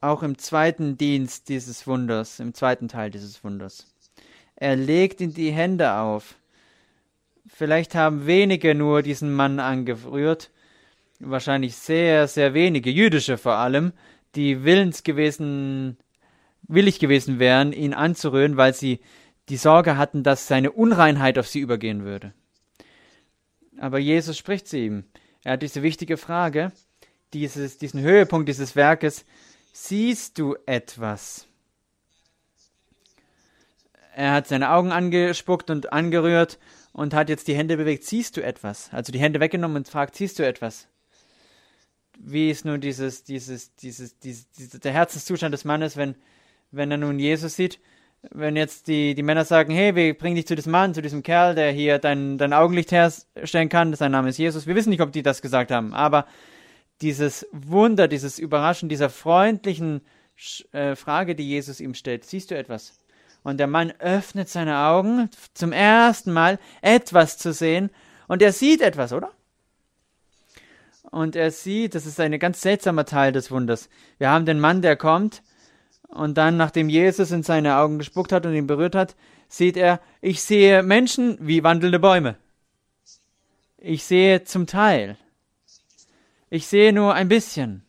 Auch 0.00 0.22
im 0.22 0.38
zweiten 0.38 0.96
Dienst 0.96 1.48
dieses 1.48 1.86
Wunders, 1.86 2.38
im 2.38 2.54
zweiten 2.54 2.86
Teil 2.88 3.10
dieses 3.10 3.42
Wunders. 3.42 3.92
Er 4.54 4.76
legt 4.76 5.20
ihm 5.20 5.34
die 5.34 5.50
Hände 5.50 5.92
auf. 5.94 6.36
Vielleicht 7.48 7.96
haben 7.96 8.26
wenige 8.26 8.76
nur 8.76 9.02
diesen 9.02 9.34
Mann 9.34 9.58
angerührt, 9.58 10.50
wahrscheinlich 11.18 11.76
sehr, 11.76 12.28
sehr 12.28 12.54
wenige, 12.54 12.90
jüdische 12.90 13.38
vor 13.38 13.54
allem, 13.54 13.92
die 14.36 14.62
willens 14.62 15.02
gewesen, 15.02 15.96
willig 16.62 17.00
gewesen 17.00 17.40
wären, 17.40 17.72
ihn 17.72 17.92
anzurühren, 17.92 18.56
weil 18.56 18.72
sie 18.72 19.00
die 19.48 19.56
Sorge 19.56 19.96
hatten, 19.96 20.22
dass 20.22 20.46
seine 20.46 20.70
Unreinheit 20.70 21.38
auf 21.38 21.48
sie 21.48 21.58
übergehen 21.58 22.04
würde. 22.04 22.32
Aber 23.80 23.98
Jesus 23.98 24.36
spricht 24.36 24.68
zu 24.68 24.76
ihm. 24.76 25.04
Er 25.42 25.52
hat 25.52 25.62
diese 25.62 25.82
wichtige 25.82 26.18
Frage, 26.18 26.70
dieses, 27.32 27.78
diesen 27.78 28.02
Höhepunkt 28.02 28.46
dieses 28.46 28.76
Werkes. 28.76 29.24
Siehst 29.72 30.38
du 30.38 30.54
etwas? 30.66 31.46
Er 34.14 34.32
hat 34.32 34.48
seine 34.48 34.70
Augen 34.70 34.92
angespuckt 34.92 35.70
und 35.70 35.94
angerührt 35.94 36.58
und 36.92 37.14
hat 37.14 37.30
jetzt 37.30 37.48
die 37.48 37.54
Hände 37.54 37.78
bewegt. 37.78 38.04
Siehst 38.04 38.36
du 38.36 38.42
etwas? 38.42 38.92
Also 38.92 39.12
die 39.12 39.18
Hände 39.18 39.40
weggenommen 39.40 39.78
und 39.78 39.88
fragt, 39.88 40.14
siehst 40.14 40.38
du 40.38 40.46
etwas? 40.46 40.86
Wie 42.18 42.50
ist 42.50 42.66
nun 42.66 42.82
dieses, 42.82 43.24
dieses, 43.24 43.74
dieses, 43.76 44.18
dieses, 44.18 44.50
der 44.78 44.92
Herzenszustand 44.92 45.54
des 45.54 45.64
Mannes, 45.64 45.96
wenn, 45.96 46.16
wenn 46.70 46.90
er 46.90 46.98
nun 46.98 47.18
Jesus 47.18 47.56
sieht? 47.56 47.80
Wenn 48.30 48.56
jetzt 48.56 48.86
die, 48.88 49.14
die 49.14 49.22
Männer 49.22 49.44
sagen, 49.44 49.72
hey, 49.72 49.94
wir 49.94 50.16
bringen 50.16 50.36
dich 50.36 50.46
zu 50.46 50.54
diesem 50.54 50.72
Mann, 50.72 50.94
zu 50.94 51.02
diesem 51.02 51.22
Kerl, 51.22 51.54
der 51.54 51.72
hier 51.72 51.98
dein, 51.98 52.36
dein 52.38 52.52
Augenlicht 52.52 52.92
herstellen 52.92 53.68
kann, 53.68 53.94
sein 53.94 54.12
Name 54.12 54.28
ist 54.28 54.38
Jesus. 54.38 54.66
Wir 54.66 54.74
wissen 54.74 54.90
nicht, 54.90 55.00
ob 55.00 55.12
die 55.12 55.22
das 55.22 55.42
gesagt 55.42 55.70
haben, 55.70 55.94
aber 55.94 56.26
dieses 57.00 57.46
Wunder, 57.52 58.08
dieses 58.08 58.38
Überraschen, 58.38 58.88
dieser 58.90 59.08
freundlichen 59.08 60.02
äh, 60.72 60.96
Frage, 60.96 61.34
die 61.34 61.48
Jesus 61.48 61.80
ihm 61.80 61.94
stellt, 61.94 62.24
siehst 62.24 62.50
du 62.50 62.56
etwas? 62.56 63.00
Und 63.42 63.58
der 63.58 63.66
Mann 63.66 63.92
öffnet 64.00 64.50
seine 64.50 64.78
Augen, 64.80 65.30
zum 65.54 65.72
ersten 65.72 66.32
Mal 66.32 66.58
etwas 66.82 67.38
zu 67.38 67.52
sehen, 67.52 67.90
und 68.28 68.42
er 68.42 68.52
sieht 68.52 68.80
etwas, 68.80 69.12
oder? 69.12 69.32
Und 71.10 71.34
er 71.34 71.50
sieht, 71.50 71.96
das 71.96 72.06
ist 72.06 72.20
ein 72.20 72.38
ganz 72.38 72.60
seltsamer 72.60 73.04
Teil 73.04 73.32
des 73.32 73.50
Wunders. 73.50 73.88
Wir 74.18 74.30
haben 74.30 74.46
den 74.46 74.60
Mann, 74.60 74.82
der 74.82 74.94
kommt, 74.94 75.42
und 76.10 76.36
dann, 76.36 76.56
nachdem 76.56 76.88
Jesus 76.88 77.30
in 77.30 77.42
seine 77.42 77.76
Augen 77.76 77.98
gespuckt 77.98 78.32
hat 78.32 78.44
und 78.44 78.54
ihn 78.54 78.66
berührt 78.66 78.94
hat, 78.94 79.16
sieht 79.48 79.76
er, 79.76 80.00
ich 80.20 80.42
sehe 80.42 80.82
Menschen 80.82 81.36
wie 81.40 81.62
wandelnde 81.62 81.98
Bäume. 81.98 82.36
Ich 83.78 84.04
sehe 84.04 84.44
zum 84.44 84.66
Teil. 84.66 85.16
Ich 86.50 86.66
sehe 86.66 86.92
nur 86.92 87.14
ein 87.14 87.28
bisschen. 87.28 87.84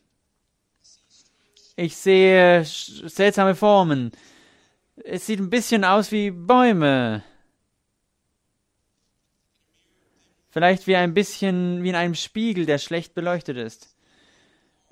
Ich 1.76 1.96
sehe 1.96 2.64
seltsame 2.64 3.54
Formen. 3.54 4.12
Es 5.04 5.26
sieht 5.26 5.40
ein 5.40 5.50
bisschen 5.50 5.84
aus 5.84 6.12
wie 6.12 6.30
Bäume. 6.30 7.24
Vielleicht 10.50 10.86
wie 10.86 10.96
ein 10.96 11.14
bisschen 11.14 11.82
wie 11.82 11.88
in 11.88 11.96
einem 11.96 12.14
Spiegel, 12.14 12.66
der 12.66 12.78
schlecht 12.78 13.14
beleuchtet 13.14 13.56
ist. 13.56 13.96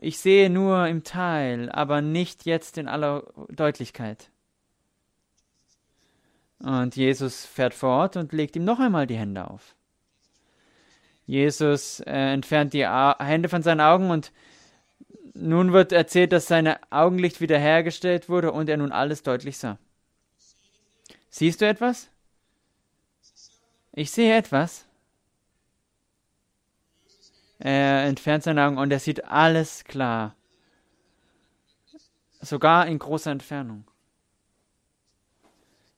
Ich 0.02 0.18
sehe 0.18 0.48
nur 0.48 0.86
im 0.86 1.04
Teil, 1.04 1.70
aber 1.70 2.00
nicht 2.00 2.46
jetzt 2.46 2.78
in 2.78 2.88
aller 2.88 3.24
Deutlichkeit. 3.50 4.30
Und 6.58 6.96
Jesus 6.96 7.44
fährt 7.44 7.74
fort 7.74 8.16
und 8.16 8.32
legt 8.32 8.56
ihm 8.56 8.64
noch 8.64 8.80
einmal 8.80 9.06
die 9.06 9.18
Hände 9.18 9.50
auf. 9.50 9.74
Jesus 11.26 12.00
äh, 12.00 12.32
entfernt 12.32 12.72
die 12.72 12.86
A 12.86 13.14
Hände 13.22 13.50
von 13.50 13.62
seinen 13.62 13.82
Augen 13.82 14.10
und 14.10 14.32
nun 15.34 15.72
wird 15.74 15.92
erzählt, 15.92 16.32
dass 16.32 16.46
sein 16.46 16.74
Augenlicht 16.88 17.42
wiederhergestellt 17.42 18.30
wurde 18.30 18.52
und 18.52 18.70
er 18.70 18.78
nun 18.78 18.92
alles 18.92 19.22
deutlich 19.22 19.58
sah. 19.58 19.78
Siehst 21.28 21.60
du 21.60 21.66
etwas? 21.66 22.08
Ich 23.92 24.10
sehe 24.10 24.34
etwas. 24.34 24.86
Er 27.60 28.04
entfernt 28.04 28.42
seine 28.42 28.66
Augen 28.66 28.78
und 28.78 28.90
er 28.90 28.98
sieht 28.98 29.26
alles 29.26 29.84
klar. 29.84 30.34
Sogar 32.40 32.86
in 32.86 32.98
großer 32.98 33.30
Entfernung. 33.30 33.84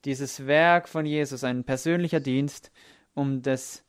Dieses 0.05 0.49
Werk 0.49 0.89
von 0.89 1.07
Jesus, 1.07 1.45
ein 1.45 1.63
persönlicher 1.63 2.19
Dienst, 2.19 2.73
um 3.15 3.43
des 3.43 3.85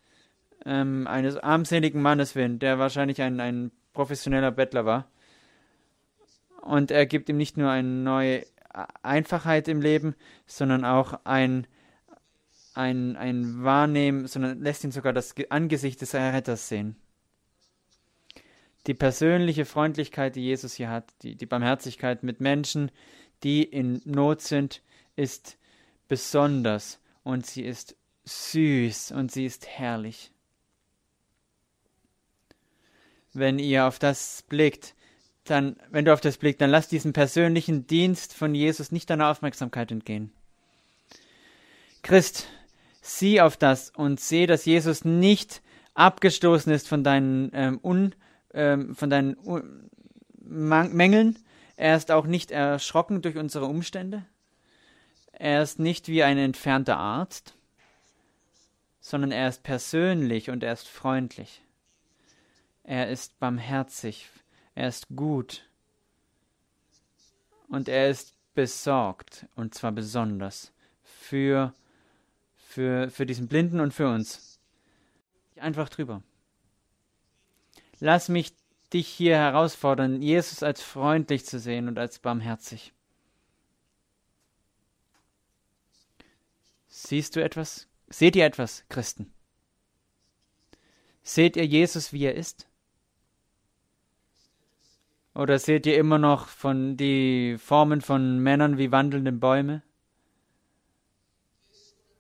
ähm, 0.66 1.08
eines 1.08 1.38
armseligen 1.38 2.00
Mannes 2.00 2.36
willen, 2.36 2.60
der 2.60 2.78
wahrscheinlich 2.78 3.24
ein, 3.24 3.40
ein 3.40 3.72
professioneller 3.94 4.52
Bettler 4.52 4.86
war. 4.86 5.08
Und 6.62 6.92
er 6.92 7.08
gibt 7.08 7.28
ihm 7.28 7.38
nicht 7.38 7.58
nur 7.58 7.72
eine 7.72 7.88
neue 7.88 8.46
Einfachheit 9.02 9.68
im 9.68 9.82
Leben, 9.82 10.16
sondern 10.46 10.86
auch 10.86 11.20
ein, 11.24 11.66
ein, 12.76 13.18
ein 13.18 13.64
Wahrnehmen, 13.64 14.28
sondern 14.28 14.62
lässt 14.62 14.84
ihn 14.84 14.92
sogar 14.92 15.12
das 15.12 15.34
Angesicht 15.50 16.02
des 16.02 16.14
Erretters 16.14 16.70
sehen. 16.70 16.96
Die 18.88 18.94
persönliche 18.94 19.66
Freundlichkeit, 19.66 20.36
die 20.36 20.42
Jesus 20.44 20.74
hier 20.74 20.90
hat, 20.90 21.14
die, 21.22 21.36
die 21.36 21.46
Barmherzigkeit 21.46 22.24
mit 22.24 22.42
Menschen, 22.42 22.92
die 23.44 23.64
in 23.64 24.02
Not 24.06 24.42
sind, 24.42 24.82
ist 25.16 25.58
besonders 26.08 27.00
und 27.24 27.46
sie 27.46 27.64
ist 27.64 27.96
süß 28.26 29.12
und 29.12 29.32
sie 29.32 29.46
ist 29.46 29.68
herrlich. 29.68 30.32
Wenn 33.34 33.58
ihr 33.58 33.86
auf 33.86 34.00
das 34.00 34.44
blickt, 34.48 34.96
dann, 35.46 35.76
wenn 35.90 36.06
du 36.06 36.14
auf 36.14 36.22
das 36.22 36.38
blickst, 36.38 36.62
dann 36.62 36.70
lass 36.70 36.88
diesen 36.88 37.14
persönlichen 37.14 37.88
Dienst 37.88 38.34
von 38.34 38.56
Jesus 38.56 38.92
nicht 38.92 39.10
deiner 39.10 39.30
Aufmerksamkeit 39.30 39.92
entgehen. 39.92 40.32
Christ, 42.02 42.48
sieh 43.02 43.42
auf 43.42 43.58
das 43.58 43.90
und 43.90 44.20
seh, 44.20 44.46
dass 44.46 44.66
Jesus 44.66 45.04
nicht 45.04 45.62
abgestoßen 45.94 46.72
ist 46.72 46.88
von 46.88 47.04
deinen, 47.04 47.50
ähm, 47.54 47.80
Un, 47.84 48.16
ähm, 48.54 48.96
von 48.96 49.10
deinen 49.10 49.38
Un 49.46 49.90
Mängeln. 50.46 51.40
Er 51.76 51.96
ist 51.96 52.12
auch 52.12 52.26
nicht 52.26 52.52
erschrocken 52.52 53.22
durch 53.22 53.38
unsere 53.38 53.66
Umstände. 53.66 54.26
Er 55.32 55.64
ist 55.64 55.80
nicht 55.80 56.08
wie 56.08 56.22
ein 56.24 56.38
entfernter 56.38 56.98
Arzt, 56.98 57.56
sondern 59.00 59.32
er 59.32 59.50
ist 59.50 59.64
persönlich 59.64 60.50
und 60.50 60.64
er 60.64 60.74
ist 60.74 60.88
freundlich. 60.88 61.62
Er 62.84 63.10
ist 63.10 63.40
barmherzig, 63.40 64.30
er 64.76 64.90
ist 64.90 65.08
gut 65.16 65.68
und 67.70 67.88
er 67.90 68.10
ist 68.10 68.36
besorgt, 68.54 69.48
und 69.56 69.74
zwar 69.74 69.92
besonders 69.92 70.72
für, 71.04 71.74
für, 72.56 73.10
für 73.10 73.26
diesen 73.26 73.48
Blinden 73.48 73.80
und 73.80 73.94
für 73.94 74.08
uns. 74.08 74.60
Einfach 75.56 75.90
drüber. 75.90 76.22
Lass 78.06 78.28
mich 78.28 78.52
dich 78.92 79.08
hier 79.08 79.38
herausfordern, 79.38 80.22
Jesus 80.22 80.62
als 80.62 80.82
freundlich 80.82 81.46
zu 81.46 81.58
sehen 81.58 81.88
und 81.88 81.98
als 81.98 82.20
barmherzig. 82.20 82.92
Siehst 86.90 87.38
du 87.38 87.42
etwas? 87.42 87.88
Seht 88.10 88.36
ihr 88.36 88.46
etwas, 88.46 88.84
Christen? 88.90 89.32
Seht 91.22 91.56
ihr 91.56 91.66
Jesus, 91.66 92.12
wie 92.12 92.26
er 92.26 92.36
ist? 92.36 92.68
Oder 95.34 95.58
seht 95.58 95.86
ihr 95.86 95.98
immer 95.98 96.18
noch 96.18 96.50
von 96.50 96.98
die 96.98 97.56
Formen 97.58 98.02
von 98.02 98.38
Männern 98.40 98.78
wie 98.78 98.92
wandelnde 98.92 99.32
Bäume? 99.32 99.82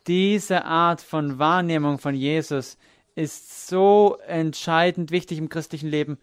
Diese 0.07 0.63
Art 0.63 1.01
von 1.01 1.39
Wahrnehmung 1.39 1.97
von 1.99 2.15
Jesus 2.15 2.77
ist 3.15 3.67
so 3.67 4.17
entscheidend 4.27 5.11
wichtig 5.11 5.37
im 5.37 5.49
christlichen 5.49 5.89
Leben, 5.89 6.17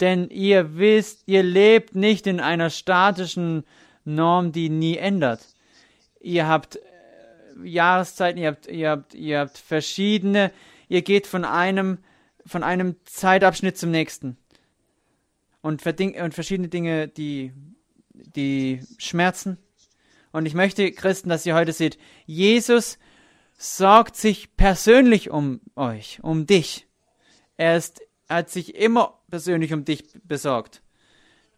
denn 0.00 0.28
ihr 0.30 0.76
wisst, 0.78 1.22
ihr 1.26 1.42
lebt 1.42 1.94
nicht 1.94 2.26
in 2.26 2.40
einer 2.40 2.70
statischen 2.70 3.64
Norm, 4.04 4.52
die 4.52 4.68
nie 4.68 4.96
ändert. 4.96 5.40
Ihr 6.20 6.46
habt 6.46 6.76
äh, 6.76 7.68
Jahreszeiten, 7.68 8.40
ihr 8.40 8.48
habt, 8.48 8.66
ihr 8.66 8.90
habt, 8.90 9.14
ihr 9.14 9.38
habt 9.40 9.58
verschiedene, 9.58 10.52
ihr 10.88 11.02
geht 11.02 11.26
von 11.26 11.44
einem, 11.44 11.98
von 12.46 12.62
einem 12.62 12.96
Zeitabschnitt 13.04 13.76
zum 13.76 13.90
nächsten 13.90 14.36
und, 15.60 15.84
und 15.84 16.34
verschiedene 16.34 16.68
Dinge, 16.68 17.08
die, 17.08 17.52
die 18.12 18.80
schmerzen. 18.98 19.58
Und 20.32 20.46
ich 20.46 20.54
möchte, 20.54 20.90
Christen, 20.92 21.28
dass 21.28 21.46
ihr 21.46 21.54
heute 21.54 21.72
seht, 21.72 21.98
Jesus 22.26 22.98
sorgt 23.58 24.16
sich 24.16 24.56
persönlich 24.56 25.30
um 25.30 25.60
euch, 25.74 26.20
um 26.22 26.46
dich. 26.46 26.86
Er 27.56 27.76
ist, 27.76 28.00
hat 28.28 28.48
sich 28.50 28.76
immer 28.76 29.20
persönlich 29.28 29.72
um 29.72 29.84
dich 29.84 30.04
besorgt. 30.22 30.80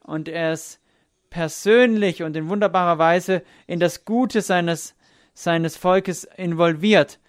Und 0.01 0.27
er 0.27 0.55
ist 0.55 0.81
persönlich 1.29 2.23
und 2.23 2.35
in 2.37 2.49
wunderbarer 2.49 2.99
Weise 2.99 3.43
in 3.67 3.79
das 3.79 4.05
Gute 4.05 4.41
seines, 4.41 4.97
seines 5.35 5.77
Volkes 5.77 6.25
involviert. 6.25 7.21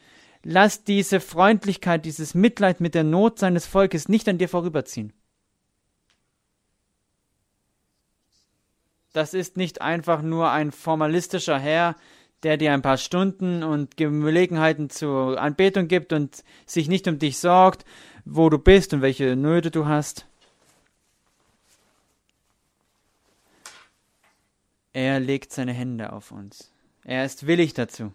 Lass 0.44 0.84
diese 0.86 1.20
Freundlichkeit, 1.20 2.06
dieses 2.06 2.34
Mitleid 2.34 2.80
mit 2.80 2.96
der 2.96 3.04
Not 3.04 3.38
seines 3.38 3.68
Volkes 3.68 4.08
nicht 4.10 4.28
an 4.28 4.38
dir 4.38 4.50
vorüberziehen. 4.50 5.14
Das 9.14 9.34
ist 9.34 9.58
nicht 9.58 9.82
einfach 9.82 10.22
nur 10.22 10.50
ein 10.50 10.72
formalistischer 10.72 11.60
Herr, 11.60 11.98
der 12.44 12.58
dir 12.58 12.74
ein 12.74 12.82
paar 12.82 12.98
Stunden 12.98 13.64
und 13.64 13.98
Gelegenheiten 13.98 14.90
zur 14.90 15.40
Anbetung 15.40 15.88
gibt 15.88 16.14
und 16.14 16.44
sich 16.66 16.88
nicht 16.88 17.08
um 17.08 17.20
dich 17.20 17.38
sorgt, 17.38 17.86
wo 18.26 18.50
du 18.50 18.58
bist 18.58 18.94
und 18.94 19.02
welche 19.02 19.36
Nöte 19.36 19.72
du 19.72 19.86
hast. 19.86 20.26
Er 24.94 25.20
legt 25.20 25.54
seine 25.54 25.74
Hände 25.74 26.12
auf 26.12 26.32
uns. 26.32 26.72
Er 27.06 27.26
ist 27.26 27.48
willig 27.48 27.74
dazu. 27.74 28.12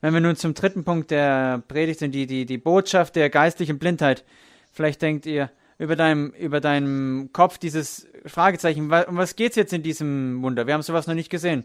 Wenn 0.00 0.14
wir 0.14 0.20
nun 0.20 0.36
zum 0.36 0.54
dritten 0.54 0.84
Punkt 0.84 1.10
der 1.10 1.62
Predigt 1.68 2.00
sind, 2.00 2.12
die, 2.12 2.26
die, 2.26 2.44
die 2.44 2.58
Botschaft 2.58 3.16
der 3.16 3.30
geistlichen 3.30 3.78
Blindheit, 3.78 4.24
vielleicht 4.72 5.00
denkt 5.00 5.26
ihr, 5.26 5.50
über 5.78 5.96
deinem, 5.96 6.30
über 6.30 6.60
deinem 6.60 7.30
Kopf 7.32 7.58
dieses 7.58 8.06
Fragezeichen. 8.26 8.84
Um 8.84 9.16
was 9.16 9.36
geht's 9.36 9.56
jetzt 9.56 9.72
in 9.72 9.82
diesem 9.82 10.42
Wunder? 10.42 10.66
Wir 10.66 10.74
haben 10.74 10.82
sowas 10.82 11.06
noch 11.06 11.14
nicht 11.14 11.30
gesehen. 11.30 11.64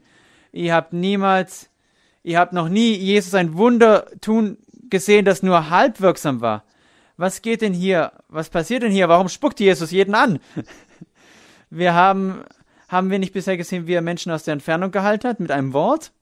Ihr 0.52 0.74
habt 0.74 0.94
niemals, 0.94 1.70
ihr 2.24 2.40
habt 2.40 2.54
noch 2.54 2.70
nie 2.70 2.94
Jesus 2.94 3.34
ein 3.34 3.56
Wunder 3.58 4.08
tun 4.22 4.58
gesehen, 4.90 5.26
das 5.26 5.44
nur 5.44 5.70
halb 5.70 6.02
wirksam 6.02 6.42
war. 6.42 6.64
Was 7.18 7.42
geht 7.42 7.62
denn 7.62 7.74
hier? 7.74 8.12
Was 8.30 8.50
passiert 8.50 8.84
denn 8.84 8.92
hier? 8.92 9.10
Warum 9.10 9.30
spuckt 9.30 9.60
Jesus 9.60 9.92
jeden 9.92 10.16
an? 10.16 10.40
Wir 11.70 11.94
haben, 11.94 12.44
haben 12.88 13.10
wir 13.10 13.20
nicht 13.20 13.34
bisher 13.34 13.58
gesehen, 13.58 13.88
wie 13.88 13.94
er 13.94 14.02
Menschen 14.02 14.32
aus 14.32 14.46
der 14.46 14.54
Entfernung 14.54 14.92
gehalten 14.92 15.28
hat 15.28 15.42
mit 15.42 15.52
einem 15.52 15.74
Wort? 15.74 16.14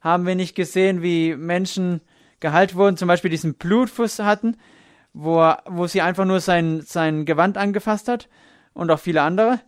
Haben 0.00 0.24
wir 0.24 0.34
nicht 0.36 0.54
gesehen, 0.54 1.02
wie 1.02 1.36
Menschen 1.36 2.00
geheilt 2.40 2.74
wurden, 2.74 2.96
zum 2.96 3.08
Beispiel 3.08 3.30
diesen 3.30 3.56
Blutfuß 3.56 4.20
hatten? 4.20 4.56
wo, 5.12 5.52
wo 5.66 5.86
sie 5.86 6.00
einfach 6.00 6.24
nur 6.24 6.40
sein, 6.40 6.82
sein 6.82 7.24
Gewand 7.24 7.58
angefasst 7.58 8.08
hat 8.08 8.28
und 8.72 8.90
auch 8.90 9.00
viele 9.00 9.22
andere. 9.22 9.60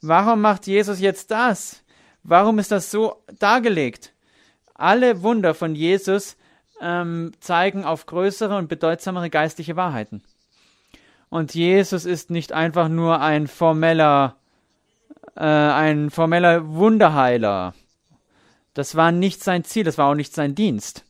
Warum 0.00 0.40
macht 0.40 0.66
Jesus 0.66 1.00
jetzt 1.00 1.30
das? 1.30 1.82
Warum 2.28 2.58
ist 2.58 2.70
das 2.72 2.90
so 2.90 3.22
dargelegt? 3.38 4.12
Alle 4.74 5.22
Wunder 5.22 5.54
von 5.54 5.74
Jesus 5.74 6.36
ähm, 6.78 7.32
zeigen 7.40 7.84
auf 7.84 8.04
größere 8.04 8.58
und 8.58 8.68
bedeutsamere 8.68 9.30
geistliche 9.30 9.76
Wahrheiten. 9.76 10.22
Und 11.30 11.54
Jesus 11.54 12.04
ist 12.04 12.28
nicht 12.30 12.52
einfach 12.52 12.90
nur 12.90 13.22
ein 13.22 13.46
formeller, 13.46 14.36
äh, 15.36 15.42
ein 15.42 16.10
formeller 16.10 16.68
Wunderheiler. 16.68 17.72
Das 18.74 18.94
war 18.94 19.10
nicht 19.10 19.42
sein 19.42 19.64
Ziel, 19.64 19.84
das 19.84 19.96
war 19.96 20.10
auch 20.10 20.14
nicht 20.14 20.34
sein 20.34 20.54
Dienst. 20.54 21.06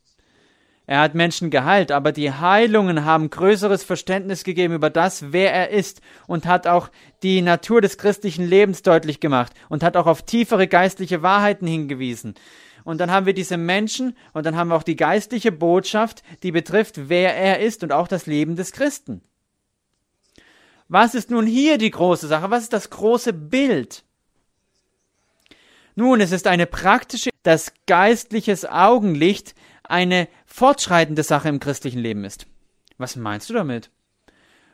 Er 0.89 1.01
hat 1.01 1.15
Menschen 1.15 1.51
geheilt, 1.51 1.93
aber 1.93 2.13
die 2.13 2.33
Heilungen 2.33 3.05
haben 3.05 3.29
größeres 3.29 3.85
Verständnis 3.85 4.43
gegeben 4.43 4.73
über 4.73 4.89
das, 4.89 5.33
wer 5.33 5.53
er 5.53 5.69
ist 5.69 6.01
und 6.27 6.47
hat 6.47 6.67
auch 6.67 6.89
die 7.23 7.43
Natur 7.43 7.83
des 7.83 7.99
christlichen 7.99 8.49
Lebens 8.49 8.81
deutlich 8.81 9.21
gemacht 9.21 9.53
und 9.69 9.83
hat 9.83 9.99
auch 9.99 10.07
auf 10.07 10.23
tiefere 10.23 10.67
geistliche 10.67 11.21
Wahrheiten 11.21 11.67
hingewiesen. 11.67 12.37
Und 12.85 13.03
dann 13.03 13.11
haben 13.11 13.27
wir 13.27 13.35
diese 13.35 13.59
Menschen 13.59 14.17
und 14.33 14.47
dann 14.47 14.57
haben 14.57 14.69
wir 14.69 14.77
auch 14.77 14.83
die 14.83 14.97
geistliche 14.97 15.53
Botschaft, 15.53 16.23
die 16.43 16.53
betrifft, 16.53 17.11
wer 17.11 17.37
er 17.37 17.61
ist 17.61 17.83
und 17.83 17.93
auch 17.93 18.09
das 18.09 18.25
Leben 18.25 18.57
des 18.57 18.73
Christen. 18.73 19.21
Was 20.89 21.15
ist 21.15 21.31
nun 21.31 21.45
hier 21.45 21.77
die 21.77 21.91
große 21.91 22.29
Sache? 22.29 22.51
Was 22.51 22.63
ist 22.63 22.73
das 22.73 22.89
große 22.89 23.35
Bild? 23.35 24.05
Nun, 25.97 26.23
es 26.23 26.33
ist 26.33 26.47
eine 26.47 26.65
praktische, 26.65 27.29
das 27.43 27.75
geistliches 27.87 28.65
Augenlicht, 28.65 29.55
eine 29.89 30.29
fortschreitende 30.59 31.23
Sache 31.23 31.49
im 31.49 31.61
christlichen 31.61 32.01
Leben 32.01 32.25
ist. 32.25 32.47
Was 32.99 33.15
meinst 33.15 33.49
du 33.49 33.55
damit? 33.55 33.91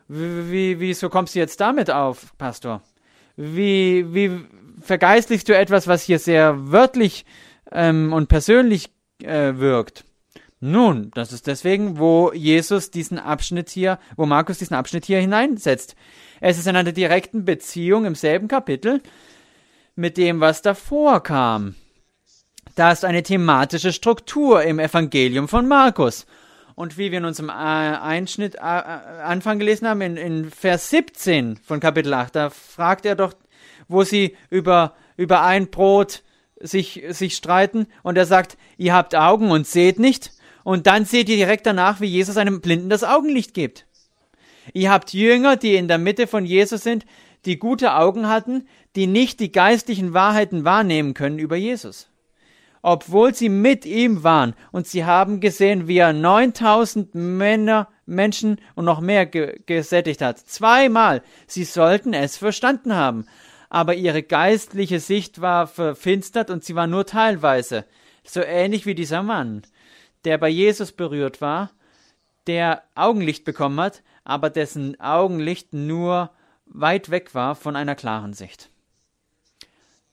Wie, 0.08 0.50
wie, 0.50 0.80
wieso 0.80 1.10
kommst 1.10 1.34
du 1.34 1.38
jetzt 1.38 1.60
damit 1.60 1.90
auf, 1.90 2.32
Pastor? 2.38 2.82
Wie, 3.36 4.14
wie 4.14 4.40
vergeistlichst 4.80 5.46
du 5.46 5.54
etwas, 5.54 5.86
was 5.86 6.02
hier 6.02 6.18
sehr 6.18 6.72
wörtlich 6.72 7.26
ähm, 7.70 8.14
und 8.14 8.28
persönlich 8.28 8.92
äh, 9.22 9.56
wirkt? 9.56 10.04
Nun, 10.58 11.10
das 11.12 11.34
ist 11.34 11.46
deswegen, 11.46 11.98
wo 11.98 12.32
Jesus 12.32 12.90
diesen 12.90 13.18
Abschnitt 13.18 13.68
hier, 13.68 13.98
wo 14.16 14.24
Markus 14.24 14.56
diesen 14.56 14.74
Abschnitt 14.74 15.04
hier 15.04 15.20
hineinsetzt. 15.20 15.96
Es 16.40 16.58
ist 16.58 16.66
in 16.66 16.76
einer 16.76 16.92
direkten 16.92 17.44
Beziehung 17.44 18.06
im 18.06 18.14
selben 18.14 18.48
Kapitel 18.48 19.02
mit 19.96 20.16
dem, 20.16 20.40
was 20.40 20.62
davor 20.62 21.22
kam. 21.22 21.74
Da 22.74 22.90
ist 22.90 23.04
eine 23.04 23.22
thematische 23.22 23.92
Struktur 23.92 24.64
im 24.64 24.80
Evangelium 24.80 25.46
von 25.46 25.68
Markus. 25.68 26.26
Und 26.74 26.98
wie 26.98 27.12
wir 27.12 27.18
in 27.18 27.24
unserem 27.24 27.50
äh, 27.50 27.52
Einschnitt 27.52 28.56
äh, 28.56 28.58
äh, 28.58 28.62
Anfang 29.22 29.60
gelesen 29.60 29.86
haben, 29.86 30.00
in, 30.00 30.16
in 30.16 30.50
Vers 30.50 30.90
17 30.90 31.56
von 31.58 31.78
Kapitel 31.78 32.12
8, 32.12 32.34
da 32.34 32.50
fragt 32.50 33.06
er 33.06 33.14
doch, 33.14 33.32
wo 33.86 34.02
sie 34.02 34.36
über, 34.50 34.94
über 35.16 35.42
ein 35.42 35.70
Brot 35.70 36.24
sich, 36.58 37.04
sich 37.10 37.36
streiten 37.36 37.86
und 38.02 38.18
er 38.18 38.26
sagt, 38.26 38.56
ihr 38.76 38.92
habt 38.92 39.14
Augen 39.14 39.52
und 39.52 39.68
seht 39.68 40.00
nicht. 40.00 40.32
Und 40.64 40.88
dann 40.88 41.04
seht 41.04 41.28
ihr 41.28 41.36
direkt 41.36 41.66
danach, 41.66 42.00
wie 42.00 42.06
Jesus 42.06 42.36
einem 42.36 42.60
Blinden 42.60 42.90
das 42.90 43.04
Augenlicht 43.04 43.54
gibt. 43.54 43.86
Ihr 44.72 44.90
habt 44.90 45.12
Jünger, 45.12 45.56
die 45.56 45.76
in 45.76 45.86
der 45.86 45.98
Mitte 45.98 46.26
von 46.26 46.44
Jesus 46.44 46.82
sind, 46.82 47.06
die 47.44 47.58
gute 47.58 47.94
Augen 47.94 48.28
hatten, 48.28 48.66
die 48.96 49.06
nicht 49.06 49.38
die 49.38 49.52
geistlichen 49.52 50.12
Wahrheiten 50.12 50.64
wahrnehmen 50.64 51.14
können 51.14 51.38
über 51.38 51.54
Jesus 51.54 52.08
obwohl 52.84 53.34
sie 53.34 53.48
mit 53.48 53.86
ihm 53.86 54.24
waren. 54.24 54.52
Und 54.70 54.86
sie 54.86 55.06
haben 55.06 55.40
gesehen, 55.40 55.88
wie 55.88 55.96
er 55.96 56.12
9000 56.12 57.14
Männer, 57.14 57.88
Menschen 58.04 58.60
und 58.74 58.84
noch 58.84 59.00
mehr 59.00 59.24
ge 59.24 59.58
gesättigt 59.64 60.20
hat. 60.20 60.38
Zweimal. 60.38 61.22
Sie 61.46 61.64
sollten 61.64 62.12
es 62.12 62.36
verstanden 62.36 62.94
haben. 62.94 63.26
Aber 63.70 63.94
ihre 63.94 64.22
geistliche 64.22 65.00
Sicht 65.00 65.40
war 65.40 65.66
verfinstert 65.66 66.50
und 66.50 66.62
sie 66.62 66.74
war 66.74 66.86
nur 66.86 67.06
teilweise. 67.06 67.86
So 68.22 68.42
ähnlich 68.42 68.84
wie 68.84 68.94
dieser 68.94 69.22
Mann, 69.22 69.62
der 70.26 70.36
bei 70.36 70.50
Jesus 70.50 70.92
berührt 70.92 71.40
war, 71.40 71.70
der 72.46 72.82
Augenlicht 72.94 73.46
bekommen 73.46 73.80
hat, 73.80 74.02
aber 74.24 74.50
dessen 74.50 75.00
Augenlicht 75.00 75.72
nur 75.72 76.32
weit 76.66 77.10
weg 77.10 77.34
war 77.34 77.54
von 77.54 77.76
einer 77.76 77.94
klaren 77.94 78.34
Sicht. 78.34 78.68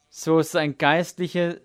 So 0.09 0.39
ist 0.39 0.55
ein 0.55 0.77
geistliche 0.77 1.61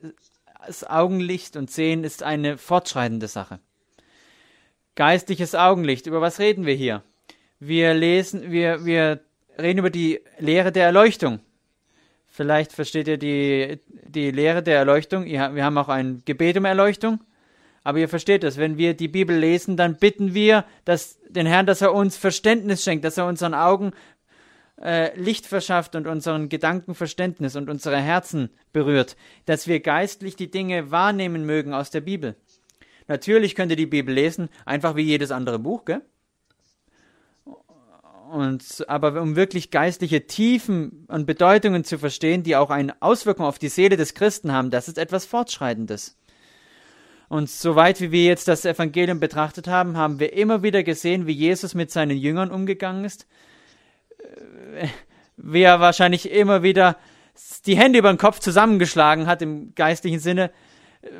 das 0.66 0.84
Augenlicht 0.84 1.56
und 1.56 1.70
Sehen 1.70 2.04
ist 2.04 2.22
eine 2.22 2.58
fortschreitende 2.58 3.28
Sache. 3.28 3.60
Geistliches 4.94 5.54
Augenlicht, 5.54 6.06
über 6.06 6.20
was 6.20 6.38
reden 6.38 6.66
wir 6.66 6.74
hier? 6.74 7.02
Wir 7.60 7.94
lesen, 7.94 8.50
wir, 8.50 8.84
wir 8.84 9.20
reden 9.58 9.78
über 9.78 9.90
die 9.90 10.20
Lehre 10.38 10.72
der 10.72 10.84
Erleuchtung. 10.84 11.40
Vielleicht 12.26 12.72
versteht 12.72 13.08
ihr 13.08 13.18
die, 13.18 13.78
die 13.88 14.30
Lehre 14.30 14.62
der 14.62 14.76
Erleuchtung. 14.76 15.24
Wir 15.24 15.64
haben 15.64 15.78
auch 15.78 15.88
ein 15.88 16.22
Gebet 16.24 16.56
um 16.58 16.64
Erleuchtung. 16.64 17.20
Aber 17.82 17.98
ihr 17.98 18.08
versteht 18.08 18.42
das, 18.42 18.56
wenn 18.56 18.78
wir 18.78 18.94
die 18.94 19.08
Bibel 19.08 19.36
lesen, 19.36 19.76
dann 19.76 19.96
bitten 19.96 20.34
wir 20.34 20.64
dass, 20.84 21.20
den 21.28 21.46
Herrn, 21.46 21.66
dass 21.66 21.82
er 21.82 21.94
uns 21.94 22.16
Verständnis 22.16 22.82
schenkt, 22.82 23.04
dass 23.04 23.16
er 23.16 23.26
unseren 23.26 23.54
Augen 23.54 23.92
äh, 24.82 25.18
Licht 25.18 25.46
verschafft 25.46 25.94
und 25.96 26.06
unseren 26.06 26.48
Gedankenverständnis 26.48 27.56
und 27.56 27.70
unsere 27.70 27.98
Herzen 27.98 28.50
berührt, 28.72 29.16
dass 29.46 29.66
wir 29.66 29.80
geistlich 29.80 30.36
die 30.36 30.50
Dinge 30.50 30.90
wahrnehmen 30.90 31.46
mögen 31.46 31.72
aus 31.72 31.90
der 31.90 32.02
Bibel. 32.02 32.36
Natürlich 33.08 33.54
könnt 33.54 33.70
ihr 33.70 33.76
die 33.76 33.86
Bibel 33.86 34.14
lesen, 34.14 34.48
einfach 34.64 34.96
wie 34.96 35.02
jedes 35.02 35.30
andere 35.30 35.58
Buch, 35.58 35.84
gell? 35.84 36.02
Und, 38.32 38.84
aber 38.88 39.22
um 39.22 39.36
wirklich 39.36 39.70
geistliche 39.70 40.26
Tiefen 40.26 41.06
und 41.06 41.26
Bedeutungen 41.26 41.84
zu 41.84 41.96
verstehen, 41.96 42.42
die 42.42 42.56
auch 42.56 42.70
eine 42.70 43.00
Auswirkung 43.00 43.46
auf 43.46 43.60
die 43.60 43.68
Seele 43.68 43.96
des 43.96 44.14
Christen 44.14 44.50
haben, 44.50 44.70
das 44.70 44.88
ist 44.88 44.98
etwas 44.98 45.26
Fortschreitendes. 45.26 46.16
Und 47.28 47.48
soweit 47.48 48.00
wie 48.00 48.10
wir 48.10 48.24
jetzt 48.24 48.48
das 48.48 48.64
Evangelium 48.64 49.20
betrachtet 49.20 49.68
haben, 49.68 49.96
haben 49.96 50.18
wir 50.18 50.32
immer 50.32 50.64
wieder 50.64 50.82
gesehen, 50.82 51.26
wie 51.26 51.32
Jesus 51.32 51.74
mit 51.74 51.92
seinen 51.92 52.16
Jüngern 52.16 52.50
umgegangen 52.50 53.04
ist, 53.04 53.26
wie 55.36 55.62
er 55.62 55.80
wahrscheinlich 55.80 56.30
immer 56.30 56.62
wieder 56.62 56.96
die 57.66 57.76
Hände 57.76 57.98
über 57.98 58.12
den 58.12 58.18
Kopf 58.18 58.38
zusammengeschlagen 58.40 59.26
hat 59.26 59.42
im 59.42 59.74
geistlichen 59.74 60.20
Sinne, 60.20 60.50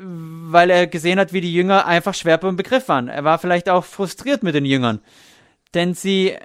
weil 0.01 0.69
er 0.69 0.87
gesehen 0.87 1.19
hat, 1.19 1.33
wie 1.33 1.41
die 1.41 1.53
Jünger 1.53 1.85
einfach 1.85 2.13
schwer 2.13 2.37
beim 2.37 2.55
Begriff 2.55 2.87
waren. 2.87 3.07
Er 3.07 3.23
war 3.23 3.39
vielleicht 3.39 3.69
auch 3.69 3.85
frustriert 3.85 4.43
mit 4.43 4.55
den 4.55 4.65
Jüngern, 4.65 4.99
denn 5.73 5.93
sie 5.93 6.35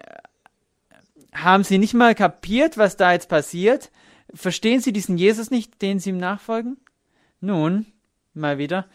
haben 1.34 1.64
sie 1.64 1.78
nicht 1.78 1.94
mal 1.94 2.14
kapiert, 2.14 2.76
was 2.76 2.96
da 2.96 3.12
jetzt 3.12 3.28
passiert. 3.28 3.90
Verstehen 4.34 4.80
sie 4.80 4.92
diesen 4.92 5.16
Jesus 5.16 5.50
nicht, 5.50 5.80
den 5.82 5.98
sie 5.98 6.10
ihm 6.10 6.18
nachfolgen? 6.18 6.76
Nun, 7.40 7.86
mal 8.34 8.58
wieder, 8.58 8.86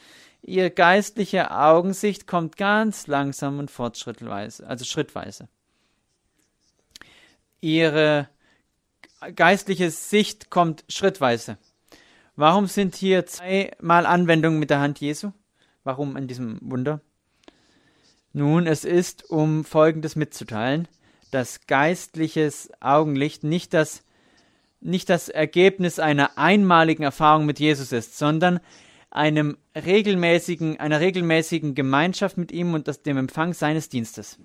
ihr 0.41 0.69
geistliche 0.69 1.51
Augensicht 1.51 2.27
kommt 2.27 2.58
ganz 2.58 3.08
langsam 3.08 3.60
und 3.60 3.71
fortschrittweise, 3.71 4.65
also 4.67 4.86
schrittweise 4.86 5.49
ihre 7.62 8.30
geistliche 9.36 9.91
Sicht 9.91 10.50
kommt 10.50 10.84
schrittweise. 10.89 11.58
Warum 12.36 12.67
sind 12.67 12.96
hier 12.96 13.26
zweimal 13.26 14.06
Anwendungen 14.06 14.60
mit 14.60 14.70
der 14.70 14.80
Hand 14.80 15.00
Jesu? 15.00 15.32
Warum 15.84 16.17
in 16.17 16.28
diesem 16.28 16.60
Wunder? 16.62 17.02
Nun, 18.34 18.67
es 18.67 18.86
ist, 18.86 19.30
um 19.30 19.65
Folgendes 19.65 20.15
mitzuteilen, 20.15 20.88
dass 21.32 21.65
geistliches 21.65 22.70
Augenlicht 22.80 23.43
nicht 23.43 23.74
das, 23.74 24.04
nicht 24.80 25.10
das 25.10 25.30
Ergebnis 25.30 25.98
einer 25.98 26.38
einmaligen 26.38 27.04
Erfahrung 27.04 27.48
mit 27.48 27.60
Jesus 27.60 27.91
ist, 27.91 28.17
sondern 28.17 28.60
einem 29.10 29.58
regelmäßigen, 29.76 30.80
einer 30.80 31.00
regelmäßigen 31.00 31.74
Gemeinschaft 31.74 32.38
mit 32.38 32.52
ihm 32.52 32.74
und 32.76 32.88
das, 32.88 33.02
dem 33.02 33.17
Empfang 33.17 33.54
seines 33.54 33.89
Dienstes. 33.89 34.38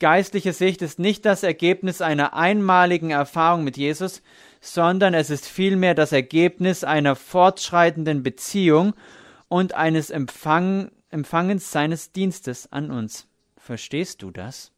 Geistliche 0.00 0.54
Sicht 0.54 0.80
ist 0.80 0.98
nicht 0.98 1.26
das 1.26 1.42
Ergebnis 1.42 2.00
einer 2.00 2.32
einmaligen 2.32 3.10
Erfahrung 3.10 3.64
mit 3.64 3.76
Jesus, 3.76 4.22
sondern 4.62 5.12
es 5.12 5.28
ist 5.28 5.46
vielmehr 5.46 5.94
das 5.94 6.12
Ergebnis 6.12 6.84
einer 6.84 7.14
fortschreitenden 7.14 8.22
Beziehung 8.22 8.94
und 9.48 9.74
eines 9.74 10.08
Empfang, 10.08 10.90
Empfangens 11.10 11.70
seines 11.70 12.12
Dienstes 12.12 12.72
an 12.72 12.90
uns. 12.90 13.26
Verstehst 13.58 14.22
du 14.22 14.30
das? 14.30 14.72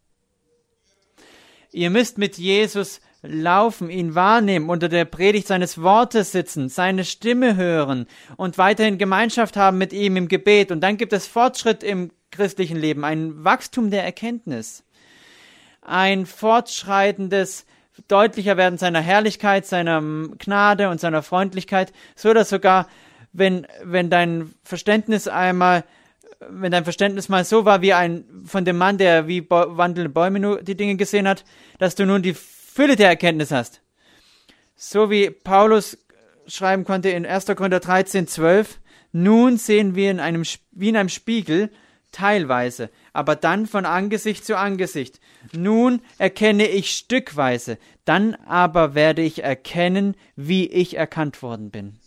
Ihr 1.71 1.91
müsst 1.91 2.19
mit 2.19 2.37
Jesus 2.37 3.01
laufen, 3.23 3.91
ihn 3.91 4.17
wahrnehmen, 4.17 4.71
unter 4.71 4.89
der 4.89 5.05
Predigt 5.05 5.47
seines 5.47 5.81
Wortes 5.81 6.33
sitzen, 6.33 6.69
seine 6.69 7.05
Stimme 7.05 7.55
hören 7.55 8.07
und 8.37 8.59
weiterhin 8.59 8.99
Gemeinschaft 8.99 9.57
haben 9.57 9.79
mit 9.79 9.93
ihm 9.93 10.17
im 10.17 10.27
Gebet. 10.27 10.73
Und 10.73 10.81
dann 10.81 10.97
gibt 10.97 11.13
es 11.13 11.29
Fortschritt 11.29 11.85
im 11.85 12.11
christlichen 12.33 12.77
Leben, 12.77 13.05
ein 13.05 13.45
Wachstum 13.45 13.91
der 13.91 14.03
Erkenntnis 14.03 14.83
ein 15.83 16.27
fortschreitendes 16.27 17.67
deutlicher 18.09 18.57
werden 18.57 18.79
seiner 18.79 19.01
Herrlichkeit, 19.01 19.67
seiner 19.67 20.01
Gnade 20.39 20.89
und 20.89 21.01
seiner 21.01 21.23
Freundlichkeit, 21.23 21.93
so 22.15 22.33
dass 22.33 22.49
sogar, 22.49 22.89
wenn, 23.33 23.67
wenn 23.83 24.09
dein 24.09 24.55
Verständnis 24.65 25.29
einmal, 25.29 25.85
wenn 26.49 26.73
dein 26.73 26.85
Verständnis 26.85 27.29
mal 27.29 27.45
so 27.45 27.65
war 27.65 27.83
wie 27.83 27.93
ein 27.93 28.25
von 28.45 28.65
dem 28.65 28.79
Mann, 28.79 28.99
der 28.99 29.29
wie 29.29 29.49
wandelnde 29.49 30.09
Bäume 30.09 30.41
nur 30.41 30.63
die 30.63 30.77
Dinge 30.77 30.97
gesehen 30.97 31.29
hat, 31.29 31.45
dass 31.79 31.95
du 31.95 32.07
nun 32.07 32.23
die 32.23 32.35
Fülle 32.35 32.97
der 32.97 33.09
Erkenntnis 33.09 33.51
hast. 33.51 33.83
So 34.75 35.11
wie 35.11 35.31
Paulus 35.31 35.99
schreiben 36.47 36.85
konnte 36.85 37.11
in 37.11 37.27
1. 37.27 37.47
Korinther 37.47 37.81
13, 37.81 38.27
12, 38.27 38.81
nun 39.13 39.59
sehen 39.59 39.95
wir 39.95 40.11
in 40.11 40.21
einem, 40.21 40.43
wie 40.73 40.89
in 40.89 40.97
einem 40.97 41.09
Spiegel 41.09 41.71
teilweise, 42.13 42.91
aber 43.13 43.37
dann 43.37 43.67
von 43.67 43.87
Angesicht 43.87 44.45
zu 44.45 44.57
Angesicht. 44.57 45.21
Nun 45.53 46.03
erkenne 46.19 46.69
ich 46.69 46.93
stückweise, 46.93 47.79
dann 48.05 48.35
aber 48.35 48.95
werde 48.95 49.23
ich 49.23 49.43
erkennen, 49.43 50.15
wie 50.37 50.67
ich 50.67 50.97
erkannt 50.97 51.43
worden 51.43 51.71
bin. 51.71 51.99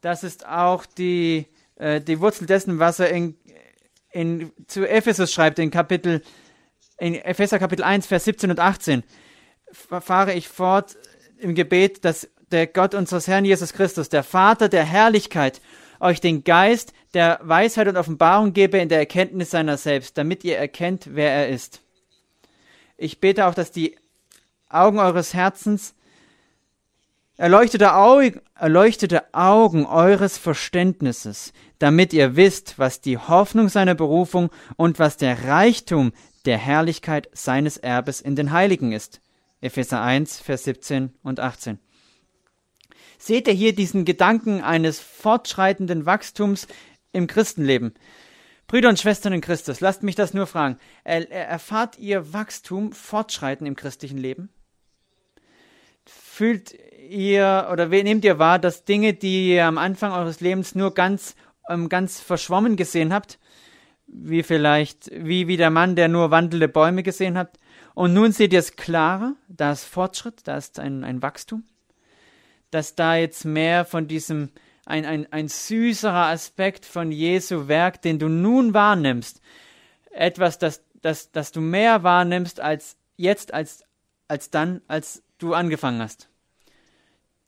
Das 0.00 0.24
ist 0.24 0.46
auch 0.46 0.86
die, 0.86 1.46
äh, 1.76 2.00
die 2.00 2.20
Wurzel 2.20 2.46
dessen, 2.46 2.78
was 2.78 3.00
er 3.00 3.10
in, 3.10 3.36
in, 4.12 4.52
zu 4.66 4.88
Ephesus 4.88 5.32
schreibt, 5.32 5.58
in 5.58 5.70
Kapitel, 5.70 6.22
in 6.98 7.14
Epheser 7.14 7.58
Kapitel 7.58 7.82
1, 7.82 8.06
Vers 8.06 8.24
17 8.24 8.50
und 8.50 8.60
18. 8.60 9.02
Fahre 9.72 10.32
ich 10.32 10.48
fort 10.48 10.96
im 11.38 11.54
Gebet, 11.54 12.04
dass 12.04 12.28
der 12.52 12.66
Gott 12.66 12.94
unseres 12.94 13.26
Herrn 13.26 13.44
Jesus 13.44 13.72
Christus, 13.72 14.08
der 14.08 14.22
Vater 14.22 14.68
der 14.68 14.84
Herrlichkeit 14.84 15.60
euch 16.00 16.20
den 16.20 16.44
Geist 16.44 16.92
der 17.14 17.40
Weisheit 17.42 17.88
und 17.88 17.96
Offenbarung 17.96 18.52
gebe 18.52 18.78
in 18.78 18.88
der 18.88 18.98
Erkenntnis 18.98 19.50
seiner 19.50 19.76
selbst, 19.76 20.18
damit 20.18 20.44
ihr 20.44 20.58
erkennt, 20.58 21.14
wer 21.14 21.30
er 21.30 21.48
ist. 21.48 21.80
Ich 22.96 23.20
bete 23.20 23.46
auch, 23.46 23.54
dass 23.54 23.70
die 23.70 23.96
Augen 24.68 24.98
eures 24.98 25.34
Herzens, 25.34 25.94
erleuchtete, 27.36 27.94
Au 27.94 28.22
erleuchtete 28.54 29.34
Augen 29.34 29.86
eures 29.86 30.38
Verständnisses, 30.38 31.52
damit 31.78 32.12
ihr 32.12 32.36
wisst, 32.36 32.78
was 32.78 33.00
die 33.00 33.18
Hoffnung 33.18 33.68
seiner 33.68 33.94
Berufung 33.94 34.50
und 34.76 34.98
was 34.98 35.16
der 35.16 35.44
Reichtum 35.44 36.12
der 36.46 36.58
Herrlichkeit 36.58 37.28
seines 37.32 37.76
Erbes 37.76 38.20
in 38.20 38.36
den 38.36 38.52
Heiligen 38.52 38.92
ist. 38.92 39.20
Epheser 39.60 40.00
1, 40.00 40.38
Vers 40.40 40.64
17 40.64 41.14
und 41.22 41.40
18. 41.40 41.78
Seht 43.18 43.48
ihr 43.48 43.54
hier 43.54 43.74
diesen 43.74 44.04
Gedanken 44.04 44.62
eines 44.62 45.00
fortschreitenden 45.00 46.06
Wachstums 46.06 46.66
im 47.12 47.26
Christenleben? 47.26 47.94
Brüder 48.66 48.88
und 48.88 48.98
Schwestern 48.98 49.32
in 49.32 49.40
Christus, 49.40 49.80
lasst 49.80 50.02
mich 50.02 50.16
das 50.16 50.34
nur 50.34 50.46
fragen. 50.46 50.78
Erfahrt 51.04 51.98
ihr 51.98 52.32
Wachstum, 52.32 52.92
Fortschreiten 52.92 53.66
im 53.66 53.76
christlichen 53.76 54.18
Leben? 54.18 54.48
Fühlt 56.04 56.76
ihr 57.08 57.68
oder 57.72 57.86
nehmt 57.86 58.24
ihr 58.24 58.38
wahr, 58.38 58.58
dass 58.58 58.84
Dinge, 58.84 59.14
die 59.14 59.54
ihr 59.54 59.66
am 59.66 59.78
Anfang 59.78 60.12
eures 60.12 60.40
Lebens 60.40 60.74
nur 60.74 60.94
ganz, 60.94 61.36
ähm, 61.68 61.88
ganz 61.88 62.20
verschwommen 62.20 62.76
gesehen 62.76 63.12
habt, 63.12 63.38
wie 64.06 64.42
vielleicht, 64.42 65.10
wie, 65.12 65.48
wie 65.48 65.56
der 65.56 65.70
Mann, 65.70 65.96
der 65.96 66.08
nur 66.08 66.30
wandelnde 66.30 66.68
Bäume 66.68 67.02
gesehen 67.02 67.38
hat, 67.38 67.58
und 67.94 68.12
nun 68.12 68.32
seht 68.32 68.52
ihr 68.52 68.58
es 68.58 68.76
klarer, 68.76 69.36
da 69.48 69.72
ist 69.72 69.84
Fortschritt, 69.84 70.46
da 70.46 70.58
ist 70.58 70.78
ein, 70.78 71.02
ein 71.02 71.22
Wachstum, 71.22 71.64
dass 72.70 72.94
da 72.94 73.16
jetzt 73.16 73.44
mehr 73.44 73.84
von 73.84 74.08
diesem, 74.08 74.50
ein, 74.84 75.04
ein, 75.04 75.32
ein 75.32 75.48
süßerer 75.48 76.26
Aspekt 76.26 76.84
von 76.84 77.12
Jesu 77.12 77.68
Werk, 77.68 78.02
den 78.02 78.18
du 78.18 78.28
nun 78.28 78.74
wahrnimmst, 78.74 79.40
etwas, 80.10 80.58
das, 80.58 80.82
das, 81.02 81.30
das 81.32 81.52
du 81.52 81.60
mehr 81.60 82.02
wahrnimmst 82.02 82.60
als 82.60 82.96
jetzt, 83.16 83.52
als, 83.52 83.84
als 84.28 84.50
dann, 84.50 84.82
als 84.88 85.22
du 85.38 85.54
angefangen 85.54 86.00
hast. 86.00 86.28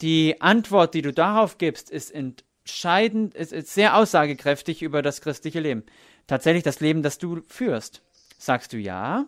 Die 0.01 0.41
Antwort, 0.41 0.95
die 0.95 1.03
du 1.03 1.13
darauf 1.13 1.59
gibst, 1.59 1.91
ist 1.91 2.13
entscheidend, 2.13 3.35
ist, 3.35 3.53
ist 3.53 3.75
sehr 3.75 3.97
aussagekräftig 3.97 4.83
über 4.83 5.03
das 5.03 5.21
christliche 5.21 5.61
Leben. 5.61 5.85
Tatsächlich 6.27 6.63
das 6.63 6.81
Leben, 6.81 7.03
das 7.03 7.19
du 7.19 7.43
führst. 7.49 8.03
Sagst 8.39 8.73
du 8.73 8.77
ja? 8.77 9.27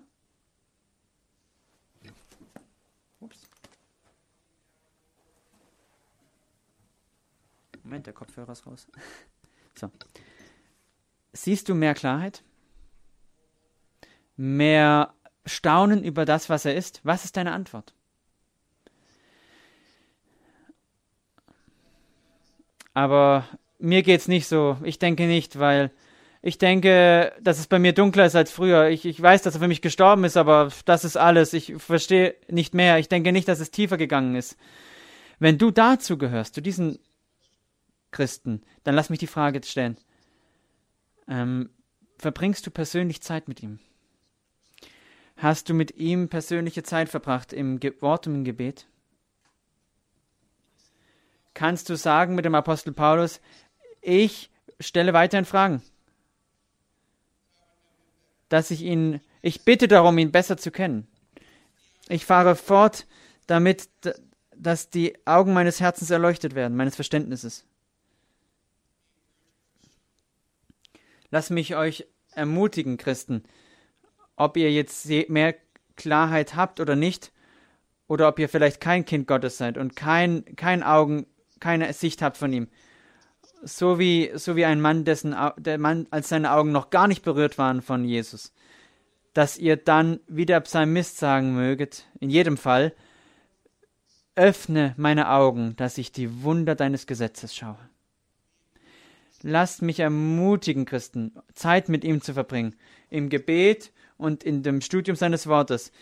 Moment, 7.91 8.07
der 8.07 8.15
Kopfhörer 8.15 8.53
ist 8.53 8.67
raus. 8.67 8.87
So. 9.75 9.89
Siehst 11.33 11.69
du 11.69 11.75
mehr 11.75 11.95
Klarheit? 11.95 12.43
Mehr 14.37 15.15
Staunen 15.47 16.05
über 16.05 16.25
das, 16.25 16.51
was 16.51 16.65
er 16.65 16.75
ist? 16.75 17.01
Was 17.05 17.25
ist 17.25 17.37
deine 17.37 17.53
Antwort? 17.53 17.95
Aber 22.95 23.49
mir 23.79 24.03
geht's 24.03 24.29
nicht 24.29 24.49
so. 24.49 24.77
Ich 24.83 24.99
denke 24.99 25.27
nicht, 25.27 25.59
weil 25.59 25.93
ich 26.43 26.59
denke, 26.59 27.33
dass 27.41 27.59
es 27.59 27.69
bei 27.69 27.79
mir 27.79 27.93
dunkler 27.93 28.27
ist 28.27 28.37
als 28.37 28.51
früher. 28.51 28.89
Ich, 28.89 29.05
ich 29.05 29.23
weiß, 29.23 29.43
dass 29.43 29.55
er 29.55 29.61
für 29.61 29.69
mich 29.69 29.83
gestorben 29.83 30.25
ist, 30.25 30.37
aber 30.37 30.71
das 30.85 31.05
ist 31.05 31.17
alles. 31.17 31.55
Ich 31.55 31.75
verstehe 31.79 32.35
nicht 32.49 32.75
mehr. 32.75 32.99
Ich 32.99 33.09
denke 33.09 33.33
nicht, 33.33 33.49
dass 33.49 33.61
es 33.61 33.71
tiefer 33.71 33.97
gegangen 33.97 34.35
ist. 34.35 34.57
Wenn 35.39 35.59
du 35.59 35.71
dazu 35.71 36.19
gehörst, 36.19 36.55
zu 36.57 36.61
diesen 36.61 36.99
Christen, 38.11 38.63
dann 38.85 38.95
lass 38.95 39.11
mich 39.11 39.19
die 39.19 39.27
Frage 39.27 39.61
stellen. 39.65 39.97
Ähm, 41.29 41.71
verbringst 42.19 42.67
du 42.67 42.71
persönlich 42.71 43.21
Zeit 43.23 43.49
mit 43.49 43.63
ihm? 43.63 43.79
Hast 45.37 45.69
du 45.69 45.75
mit 45.75 45.97
ihm 45.97 46.29
persönliche 46.29 46.83
Zeit 46.83 47.09
verbracht 47.09 47.53
im 47.53 47.81
Ge 47.81 47.95
Wort 48.01 48.27
und 48.27 48.35
im 48.35 48.45
Gebet? 48.45 48.87
kannst 51.61 51.91
du 51.91 51.97
sagen 51.97 52.35
mit 52.35 52.47
dem 52.47 52.55
Apostel 52.55 52.93
Paulus, 52.93 53.41
ich 54.01 54.51
stelle 54.81 55.13
weiterhin 55.13 55.45
Fragen. 55.45 55.83
Dass 58.49 58.71
ich 58.71 58.81
ihn, 58.81 59.21
ich 59.43 59.65
bitte 59.65 59.87
darum, 59.87 60.17
ihn 60.17 60.33
besser 60.33 60.57
zu 60.57 60.71
kennen. 60.71 61.07
Ich 62.09 62.25
fahre 62.25 62.57
fort 62.57 63.07
damit, 63.47 63.91
dass 64.57 64.89
die 64.89 65.15
Augen 65.27 65.53
meines 65.53 65.81
Herzens 65.81 66.11
erleuchtet 66.11 66.55
werden, 66.55 66.77
meines 66.77 66.95
Verständnisses. 66.95 67.67
Lass 71.31 71.51
mich 71.51 71.77
euch 71.77 72.07
ermutigen, 72.33 72.97
Christen, 72.97 73.45
ob 74.37 74.57
ihr 74.57 74.73
jetzt 74.73 75.07
mehr 75.29 75.55
Klarheit 75.97 76.57
habt 76.57 76.81
oder 76.81 76.97
nicht, 76.97 77.33
oder 78.11 78.27
ob 78.27 78.41
ihr 78.41 78.49
vielleicht 78.49 78.81
kein 78.81 79.05
Kind 79.05 79.29
Gottes 79.29 79.57
seid 79.57 79.79
und 79.79 79.95
kein, 79.95 80.45
kein 80.57 80.83
Augen 80.83 81.27
keine 81.61 81.93
Sicht 81.93 82.23
habt 82.23 82.37
von 82.37 82.53
ihm. 82.53 82.67
So 83.63 84.01
wie, 84.01 84.33
so 84.35 84.57
wie 84.57 84.65
ein 84.65 84.81
Mann, 84.81 85.05
dessen 85.05 85.37
der 85.59 85.79
Mann, 85.79 86.09
als 86.11 86.29
seine 86.29 86.51
Augen 86.51 86.73
noch 86.73 86.91
gar 86.91 87.07
nicht 87.07 87.23
berührt 87.23 87.57
waren 87.57 87.83
von 87.83 88.05
Jesus. 88.05 88.53
Dass 89.33 89.59
ihr 89.59 89.77
dann 89.77 90.19
wie 90.27 90.45
der 90.45 90.59
Psalmist 90.61 91.19
sagen 91.19 91.55
möget, 91.55 92.09
in 92.19 92.31
jedem 92.31 92.57
Fall, 92.57 92.95
öffne 94.35 94.95
meine 94.97 95.31
Augen, 95.31 95.77
dass 95.77 95.97
ich 95.97 96.11
die 96.11 96.43
Wunder 96.43 96.75
deines 96.75 97.07
Gesetzes 97.07 97.55
schaue. 97.55 97.79
Lasst 99.43 99.81
mich 99.83 100.01
ermutigen, 100.01 100.85
Christen, 100.85 101.33
Zeit 101.55 101.89
mit 101.89 102.05
ihm 102.05 102.21
zu 102.21 102.35
verbringen, 102.35 102.77
im 103.09 103.31
Gebet 103.31 103.93
und 104.19 104.45
in 104.45 104.63
dem 104.63 104.81
Studium 104.83 105.17
seines 105.17 105.47
Wortes. 105.47 105.93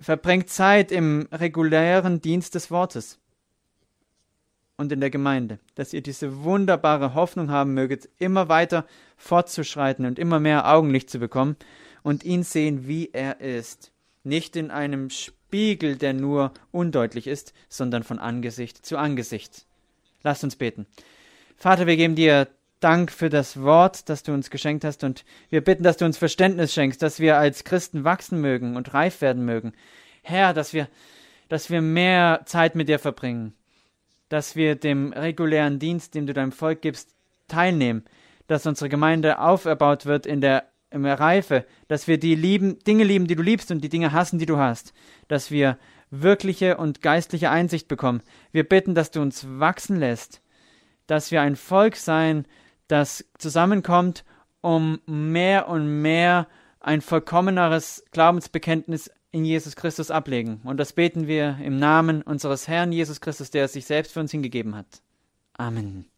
Verbringt 0.00 0.48
Zeit 0.48 0.92
im 0.92 1.28
regulären 1.32 2.20
Dienst 2.20 2.54
des 2.54 2.70
Wortes 2.70 3.18
und 4.76 4.92
in 4.92 5.00
der 5.00 5.10
Gemeinde, 5.10 5.58
dass 5.74 5.92
ihr 5.92 6.02
diese 6.02 6.44
wunderbare 6.44 7.14
Hoffnung 7.14 7.50
haben 7.50 7.74
möget, 7.74 8.08
immer 8.18 8.48
weiter 8.48 8.86
fortzuschreiten 9.16 10.06
und 10.06 10.18
immer 10.18 10.40
mehr 10.40 10.72
Augenlicht 10.72 11.10
zu 11.10 11.18
bekommen 11.18 11.56
und 12.02 12.24
ihn 12.24 12.42
sehen, 12.42 12.86
wie 12.86 13.10
er 13.12 13.40
ist. 13.40 13.92
Nicht 14.24 14.54
in 14.56 14.70
einem 14.70 15.10
Spiegel, 15.10 15.96
der 15.96 16.12
nur 16.12 16.52
undeutlich 16.70 17.26
ist, 17.26 17.52
sondern 17.68 18.04
von 18.04 18.18
Angesicht 18.18 18.84
zu 18.84 18.98
Angesicht. 18.98 19.66
Lasst 20.22 20.44
uns 20.44 20.56
beten. 20.56 20.86
Vater, 21.62 21.86
wir 21.86 21.96
geben 21.96 22.16
dir 22.16 22.48
Dank 22.80 23.12
für 23.12 23.28
das 23.28 23.62
Wort, 23.62 24.08
das 24.08 24.24
du 24.24 24.32
uns 24.32 24.50
geschenkt 24.50 24.84
hast, 24.84 25.04
und 25.04 25.24
wir 25.48 25.60
bitten, 25.60 25.84
dass 25.84 25.96
du 25.96 26.04
uns 26.04 26.18
Verständnis 26.18 26.74
schenkst, 26.74 27.00
dass 27.00 27.20
wir 27.20 27.38
als 27.38 27.62
Christen 27.62 28.02
wachsen 28.02 28.40
mögen 28.40 28.74
und 28.74 28.92
reif 28.94 29.20
werden 29.20 29.44
mögen. 29.44 29.72
Herr, 30.22 30.54
dass 30.54 30.72
wir, 30.72 30.88
dass 31.48 31.70
wir 31.70 31.80
mehr 31.80 32.40
Zeit 32.46 32.74
mit 32.74 32.88
dir 32.88 32.98
verbringen, 32.98 33.52
dass 34.28 34.56
wir 34.56 34.74
dem 34.74 35.12
regulären 35.12 35.78
Dienst, 35.78 36.16
den 36.16 36.26
du 36.26 36.32
deinem 36.32 36.50
Volk 36.50 36.82
gibst, 36.82 37.14
teilnehmen, 37.46 38.02
dass 38.48 38.66
unsere 38.66 38.88
Gemeinde 38.88 39.38
auferbaut 39.38 40.04
wird 40.04 40.26
in 40.26 40.40
der, 40.40 40.64
in 40.90 41.04
der 41.04 41.20
Reife, 41.20 41.64
dass 41.86 42.08
wir 42.08 42.18
die 42.18 42.34
lieben, 42.34 42.80
Dinge 42.80 43.04
lieben, 43.04 43.28
die 43.28 43.36
du 43.36 43.42
liebst 43.42 43.70
und 43.70 43.84
die 43.84 43.88
Dinge 43.88 44.10
hassen, 44.10 44.40
die 44.40 44.46
du 44.46 44.56
hast, 44.56 44.92
dass 45.28 45.52
wir 45.52 45.78
wirkliche 46.10 46.76
und 46.76 47.02
geistliche 47.02 47.50
Einsicht 47.50 47.86
bekommen. 47.86 48.20
Wir 48.50 48.68
bitten, 48.68 48.96
dass 48.96 49.12
du 49.12 49.22
uns 49.22 49.46
wachsen 49.48 50.00
lässt, 50.00 50.42
dass 51.12 51.30
wir 51.30 51.42
ein 51.42 51.56
Volk 51.56 51.96
sein, 51.96 52.46
das 52.88 53.22
zusammenkommt, 53.36 54.24
um 54.62 54.98
mehr 55.04 55.68
und 55.68 56.00
mehr 56.00 56.48
ein 56.80 57.02
vollkommeneres 57.02 58.02
Glaubensbekenntnis 58.12 59.10
in 59.30 59.44
Jesus 59.44 59.76
Christus 59.76 60.10
ablegen. 60.10 60.62
Und 60.64 60.78
das 60.78 60.94
beten 60.94 61.26
wir 61.26 61.58
im 61.62 61.76
Namen 61.76 62.22
unseres 62.22 62.66
Herrn 62.66 62.92
Jesus 62.92 63.20
Christus, 63.20 63.50
der 63.50 63.68
sich 63.68 63.84
selbst 63.84 64.12
für 64.12 64.20
uns 64.20 64.30
hingegeben 64.30 64.74
hat. 64.74 65.02
Amen. 65.52 66.11